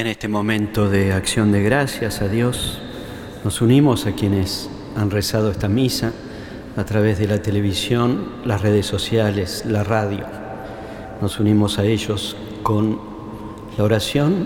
En 0.04 0.10
este 0.10 0.28
momento 0.28 0.90
de 0.90 1.14
acción 1.14 1.54
de 1.54 1.64
gracias 1.64 2.22
a 2.22 2.28
Dios, 2.28 2.82
nos 3.46 3.62
unimos 3.62 4.06
a 4.06 4.12
quienes 4.12 4.70
han 4.98 5.10
rezado 5.10 5.50
esta 5.50 5.70
misa 5.70 6.12
a 6.76 6.84
través 6.84 7.20
de 7.20 7.28
la 7.28 7.42
televisión, 7.42 8.26
las 8.44 8.62
redes 8.62 8.86
sociales, 8.86 9.64
la 9.66 9.86
radio. 9.86 10.26
nos 11.22 11.40
unimos 11.40 11.80
a 11.80 11.86
ellos 11.86 12.36
con 12.64 13.00
la 13.78 13.84
oración 13.86 14.46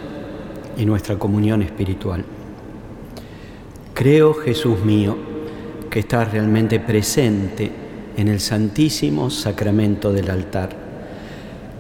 y 0.78 0.86
nuestra 0.86 1.18
comunión 1.18 1.64
espiritual. 1.64 2.24
Creo, 3.96 4.36
Jesús 4.36 4.86
mío, 4.86 5.18
que 5.90 6.02
estás 6.02 6.34
realmente 6.34 6.80
presente 6.80 7.72
en 8.16 8.28
el 8.28 8.42
santísimo 8.42 9.32
sacramento 9.32 10.14
del 10.14 10.30
altar. 10.30 10.70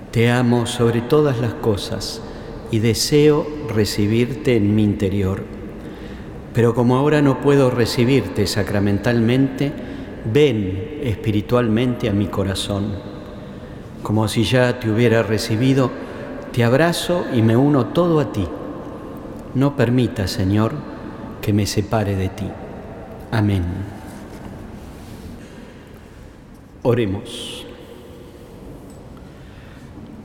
Te 0.09 0.31
amo 0.31 0.65
sobre 0.65 1.01
todas 1.01 1.37
las 1.37 1.53
cosas 1.53 2.23
y 2.71 2.79
deseo 2.79 3.56
recibirte 3.67 4.55
en 4.55 4.75
mi 4.75 4.83
interior. 4.83 5.43
Pero 6.53 6.73
como 6.73 6.97
ahora 6.97 7.21
no 7.21 7.39
puedo 7.41 7.69
recibirte 7.69 8.47
sacramentalmente, 8.47 9.71
ven 10.31 10.99
espiritualmente 11.03 12.09
a 12.09 12.13
mi 12.13 12.27
corazón. 12.27 12.93
Como 14.01 14.27
si 14.27 14.43
ya 14.43 14.79
te 14.79 14.89
hubiera 14.89 15.21
recibido, 15.21 15.91
te 16.51 16.63
abrazo 16.63 17.25
y 17.33 17.41
me 17.41 17.55
uno 17.55 17.87
todo 17.87 18.19
a 18.19 18.31
ti. 18.31 18.47
No 19.53 19.75
permita, 19.75 20.27
Señor, 20.27 20.73
que 21.41 21.53
me 21.53 21.65
separe 21.65 22.15
de 22.15 22.29
ti. 22.29 22.47
Amén. 23.31 23.63
Oremos. 26.83 27.66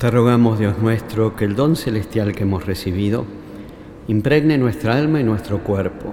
Te 0.03 0.11
rogamos, 0.11 0.59
Dios 0.59 0.81
nuestro, 0.81 1.37
que 1.37 1.45
el 1.45 1.55
don 1.55 1.77
celestial 1.77 2.35
que 2.35 2.43
hemos 2.43 2.67
recibido 2.67 3.25
impregne 4.09 4.59
nuestra 4.59 4.97
alma 4.97 5.21
y 5.21 5.23
nuestro 5.23 5.63
cuerpo, 5.63 6.13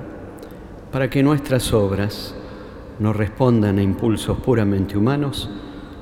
para 0.92 1.10
que 1.10 1.24
nuestras 1.24 1.74
obras 1.74 2.36
no 3.00 3.14
respondan 3.14 3.80
a 3.80 3.82
impulsos 3.82 4.38
puramente 4.42 4.96
humanos, 4.96 5.50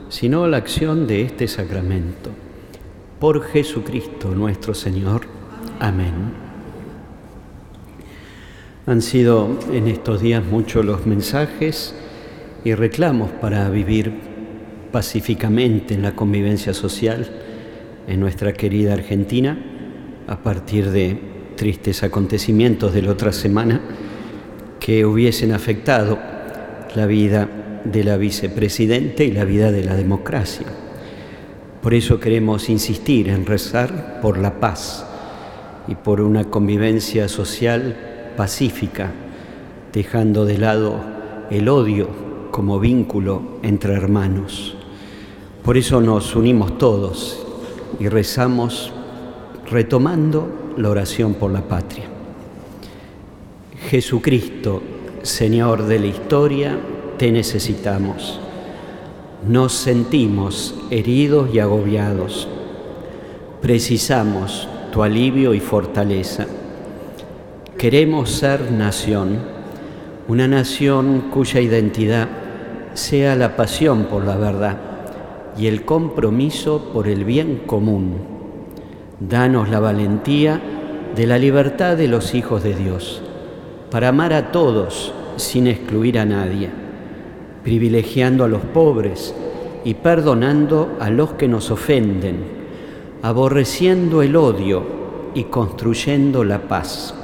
sino 0.10 0.44
a 0.44 0.50
la 0.50 0.58
acción 0.58 1.08
de 1.08 1.22
este 1.22 1.48
sacramento. 1.48 2.30
Por 3.22 3.42
Jesucristo 3.46 4.36
nuestro 4.36 4.74
Señor. 4.74 5.22
Amén. 5.80 6.34
Han 8.86 9.02
sido 9.02 9.58
en 9.72 9.88
estos 9.88 10.20
días 10.20 10.44
muchos 10.44 10.84
los 10.84 11.06
mensajes 11.06 11.96
y 12.66 12.76
reclamos 12.76 13.32
para 13.32 13.70
vivir 13.70 14.12
pacíficamente 14.92 15.94
en 15.94 16.02
la 16.02 16.18
convivencia 16.18 16.74
social 16.74 17.47
en 18.08 18.20
nuestra 18.22 18.54
querida 18.54 18.94
Argentina 18.94 19.58
a 20.28 20.42
partir 20.42 20.90
de 20.92 21.20
tristes 21.56 22.04
acontecimientos 22.04 22.94
de 22.94 23.02
la 23.02 23.12
otra 23.12 23.34
semana 23.34 23.82
que 24.80 25.06
hubiesen 25.06 25.52
afectado 25.52 26.18
la 26.96 27.06
vida 27.06 27.50
de 27.84 28.04
la 28.04 28.18
vicepresidente 28.18 29.26
y 29.26 29.32
la 29.32 29.44
vida 29.44 29.72
de 29.72 29.84
la 29.84 29.96
democracia. 29.96 30.68
Por 31.82 31.94
eso 31.94 32.20
queremos 32.20 32.70
insistir 32.70 33.30
en 33.30 33.46
rezar 33.46 34.20
por 34.22 34.38
la 34.38 34.60
paz 34.60 35.06
y 35.88 35.96
por 35.96 36.22
una 36.22 36.46
convivencia 36.46 37.28
social 37.28 38.34
pacífica, 38.36 39.12
dejando 39.94 40.46
de 40.46 40.58
lado 40.58 41.02
el 41.50 41.70
odio 41.70 42.10
como 42.52 42.80
vínculo 42.80 43.60
entre 43.64 43.94
hermanos. 43.94 44.76
Por 45.64 45.78
eso 45.78 46.02
nos 46.02 46.36
unimos 46.36 46.78
todos 46.78 47.47
y 48.00 48.08
rezamos 48.08 48.92
retomando 49.70 50.74
la 50.78 50.90
oración 50.90 51.34
por 51.34 51.52
la 51.52 51.62
patria. 51.62 52.06
Jesucristo, 53.90 54.82
Señor 55.24 55.84
de 55.88 56.00
la 56.00 56.08
historia, 56.08 56.78
te 57.18 57.32
necesitamos. 57.32 58.40
Nos 59.48 59.74
sentimos 59.74 60.76
heridos 60.90 61.54
y 61.54 61.60
agobiados. 61.60 62.48
Precisamos 63.62 64.68
tu 64.92 65.04
alivio 65.04 65.54
y 65.54 65.60
fortaleza. 65.60 66.46
Queremos 67.78 68.32
ser 68.32 68.72
nación, 68.72 69.40
una 70.28 70.48
nación 70.48 71.30
cuya 71.32 71.62
identidad 71.62 72.28
sea 72.94 73.36
la 73.36 73.56
pasión 73.56 74.06
por 74.06 74.26
la 74.26 74.36
verdad 74.36 74.97
y 75.58 75.68
el 75.68 75.86
compromiso 75.86 76.92
por 76.94 77.08
el 77.08 77.26
bien 77.26 77.62
común. 77.66 78.14
Danos 79.20 79.70
la 79.70 79.80
valentía 79.80 80.62
de 81.16 81.26
la 81.26 81.38
libertad 81.38 81.98
de 81.98 82.08
los 82.08 82.36
hijos 82.36 82.64
de 82.64 82.76
Dios, 82.76 83.24
para 83.90 84.10
amar 84.10 84.34
a 84.34 84.52
todos 84.52 85.14
sin 85.38 85.66
excluir 85.68 86.20
a 86.20 86.26
nadie, 86.26 86.70
privilegiando 87.64 88.44
a 88.44 88.48
los 88.48 88.62
pobres 88.62 89.34
y 89.84 89.96
perdonando 89.96 90.96
a 91.00 91.10
los 91.10 91.34
que 91.34 91.48
nos 91.48 91.72
ofenden, 91.72 92.44
aborreciendo 93.24 94.22
el 94.22 94.36
odio 94.36 94.84
y 95.34 95.46
construyendo 95.46 96.44
la 96.44 96.68
paz. 96.68 97.16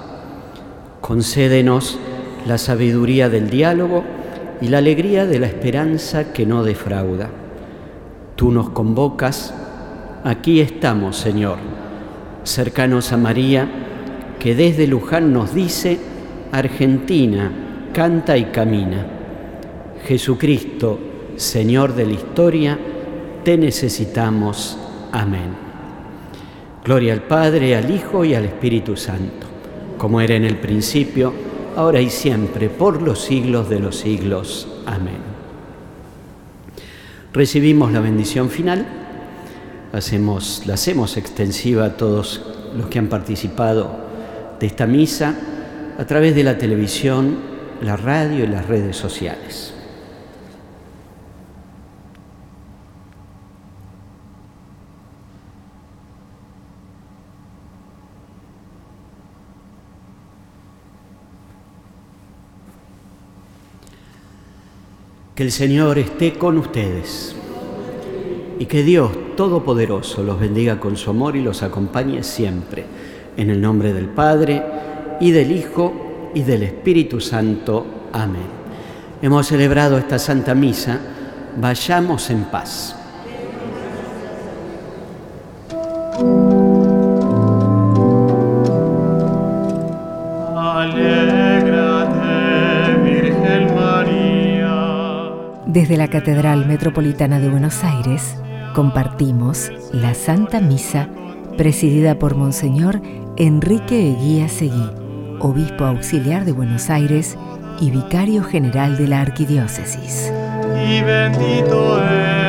Concédenos 1.02 2.00
la 2.48 2.58
sabiduría 2.58 3.30
del 3.30 3.50
diálogo 3.50 4.04
y 4.62 4.70
la 4.70 4.80
alegría 4.80 5.26
de 5.26 5.40
la 5.40 5.48
esperanza 5.48 6.34
que 6.34 6.46
no 6.46 6.64
defrauda. 6.64 7.43
Tú 8.36 8.52
nos 8.52 8.70
convocas, 8.70 9.54
aquí 10.24 10.60
estamos, 10.60 11.18
Señor, 11.18 11.58
cercanos 12.44 13.12
a 13.12 13.18
María, 13.18 13.68
que 14.40 14.56
desde 14.56 14.88
Luján 14.88 15.32
nos 15.34 15.54
dice, 15.54 16.00
Argentina, 16.52 17.52
canta 17.94 18.38
y 18.38 18.46
camina. 18.46 19.06
Jesucristo, 20.06 21.00
Señor 21.36 21.96
de 21.96 22.06
la 22.06 22.14
historia, 22.14 22.80
te 23.44 23.58
necesitamos. 23.58 24.78
Amén. 25.12 25.64
Gloria 26.84 27.14
al 27.14 27.22
Padre, 27.22 27.76
al 27.76 27.90
Hijo 27.90 28.26
y 28.26 28.34
al 28.34 28.46
Espíritu 28.46 28.98
Santo 28.98 29.54
como 30.04 30.20
era 30.20 30.36
en 30.36 30.44
el 30.44 30.58
principio, 30.58 31.34
ahora 31.78 32.02
y 32.02 32.10
siempre, 32.10 32.68
por 32.68 33.02
los 33.02 33.22
siglos 33.22 33.70
de 33.70 33.80
los 33.80 33.96
siglos. 33.96 34.68
Amén. 34.86 35.33
Recibimos 37.34 37.92
la 37.92 38.00
bendición 38.00 38.52
final, 38.52 38.86
hacemos, 39.92 40.64
la 40.68 40.76
hacemos 40.76 41.18
extensiva 41.18 41.86
a 41.86 41.98
todos 41.98 42.46
los 42.78 42.88
que 42.90 43.00
han 43.00 43.08
participado 43.08 44.06
de 44.60 44.68
esta 44.68 44.86
misa 44.86 45.36
a 45.98 46.06
través 46.06 46.36
de 46.36 46.44
la 46.44 46.60
televisión, 46.60 47.38
la 47.82 47.98
radio 47.98 48.44
y 48.44 48.48
las 48.48 48.68
redes 48.68 48.98
sociales. 48.98 49.74
Que 65.36 65.44
el 65.44 65.52
Señor 65.52 65.98
esté 65.98 66.34
con 66.34 66.60
ustedes 66.60 67.36
y 68.60 68.66
que 68.66 68.84
Dios 68.84 69.12
Todopoderoso 69.36 70.22
los 70.22 70.40
bendiga 70.40 70.80
con 70.80 70.96
su 70.96 71.10
amor 71.10 71.36
y 71.36 71.42
los 71.42 71.64
acompañe 71.64 72.22
siempre. 72.22 72.86
En 73.36 73.50
el 73.50 73.60
nombre 73.60 73.94
del 73.94 74.10
Padre 74.10 74.62
y 75.20 75.32
del 75.32 75.52
Hijo 75.52 76.32
y 76.36 76.44
del 76.44 76.62
Espíritu 76.62 77.20
Santo. 77.20 77.84
Amén. 78.12 78.46
Hemos 79.24 79.48
celebrado 79.48 79.98
esta 79.98 80.20
Santa 80.20 80.54
Misa. 80.54 81.00
Vayamos 81.58 82.30
en 82.30 82.44
paz. 82.46 83.03
Desde 95.74 95.98
la 95.98 96.08
Catedral 96.08 96.68
Metropolitana 96.68 97.40
de 97.40 97.50
Buenos 97.50 97.84
Aires 97.84 98.38
compartimos 98.76 99.72
la 99.92 100.14
Santa 100.14 100.62
Misa 100.62 101.10
presidida 101.58 102.20
por 102.20 102.36
Monseñor 102.36 103.02
Enrique 103.38 104.12
Eguía 104.12 104.50
Seguí, 104.50 104.88
obispo 105.40 105.86
auxiliar 105.86 106.46
de 106.46 106.52
Buenos 106.52 106.92
Aires 106.92 107.40
y 107.82 107.90
vicario 107.90 108.44
general 108.44 108.98
de 108.98 109.08
la 109.08 109.22
Arquidiócesis. 109.22 110.32
Y 110.88 111.02
bendito 111.02 112.04
es 112.04 112.43